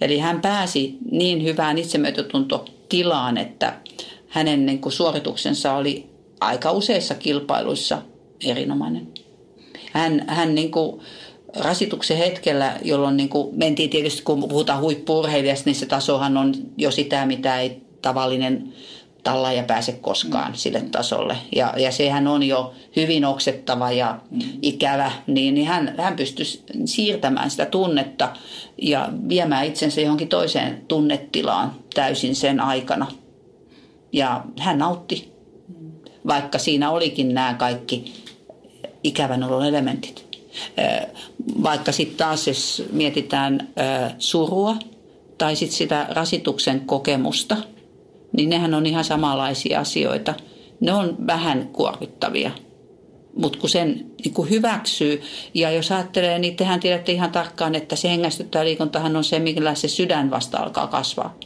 [0.00, 3.74] Eli hän pääsi niin hyvään itsemyötätuntotilaan, että
[4.28, 6.10] hänen niin kuin, suorituksensa oli
[6.40, 8.02] aika useissa kilpailuissa
[8.44, 9.08] erinomainen.
[9.92, 11.00] Hän, hän niin kuin,
[11.56, 16.90] rasituksen hetkellä, jolloin niin kuin mentiin tietysti, kun puhutaan huippuurheilijasta, niin se tasohan on jo
[16.90, 18.72] sitä, mitä ei tavallinen
[19.24, 20.56] tallaaja pääse koskaan mm.
[20.56, 21.36] sille tasolle.
[21.56, 24.40] Ja, ja sehän on jo hyvin oksettava ja mm.
[24.62, 28.32] ikävä, niin, niin hän, hän pystyisi siirtämään sitä tunnetta
[28.82, 33.06] ja viemään itsensä johonkin toiseen tunnetilaan täysin sen aikana.
[34.12, 35.32] Ja hän nautti,
[35.68, 35.90] mm.
[36.26, 38.12] vaikka siinä olikin nämä kaikki
[39.04, 40.24] ikävän olon elementit.
[41.62, 43.68] Vaikka sitten taas, jos mietitään
[44.18, 44.76] surua
[45.38, 47.56] tai sitten sitä rasituksen kokemusta–
[48.36, 50.34] niin nehän on ihan samanlaisia asioita.
[50.80, 52.50] Ne on vähän kuormittavia.
[53.36, 55.22] Mutta kun sen niin kun hyväksyy,
[55.54, 59.74] ja jos ajattelee, niin tehän tiedätte ihan tarkkaan, että se hengästyttää liikuntahan on se, millä
[59.74, 61.38] se sydän vasta alkaa kasvaa.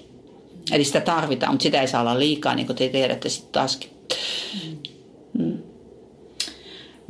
[0.72, 3.90] Eli sitä tarvitaan, mutta sitä ei saa olla liikaa, niin kuin te tiedätte sitten taaskin.
[5.38, 5.58] Mm.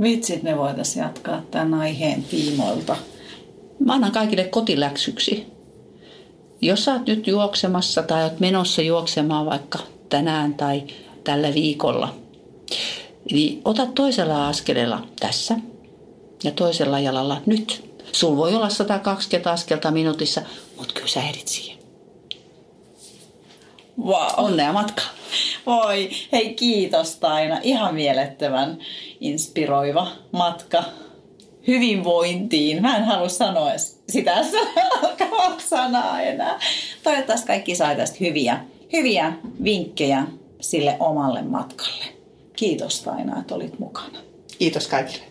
[0.03, 2.97] Vitsit, me voitaisiin jatkaa tämän aiheen tiimoilta.
[3.79, 5.58] Mä annan kaikille kotiläksyksi
[6.61, 9.79] jos sä oot nyt juoksemassa tai oot menossa juoksemaan vaikka
[10.09, 10.83] tänään tai
[11.25, 12.15] tällä viikolla,
[13.33, 15.57] niin ota toisella askeleella tässä
[16.45, 17.89] ja toisella jalalla nyt.
[18.13, 20.43] Sul voi olla 120 askelta minuutissa,
[20.79, 21.79] mutta kyllä sä ehdit siihen.
[24.05, 24.31] Wow.
[24.37, 25.03] Onnea matka.
[25.67, 27.61] Voi, hei kiitos Taina.
[27.63, 28.79] Ihan mielettömän
[29.21, 30.85] inspiroiva matka
[31.67, 32.83] hyvinvointiin.
[32.83, 33.73] Mä en halua sanoa
[34.13, 34.45] sitä
[35.69, 36.61] sanaa enää.
[37.03, 38.61] Toivottavasti kaikki sai tästä hyviä,
[38.93, 39.33] hyviä
[39.65, 40.23] vinkkejä
[40.61, 42.05] sille omalle matkalle.
[42.57, 44.19] Kiitos Taina, että olit mukana.
[44.59, 45.25] Kiitos kaikille.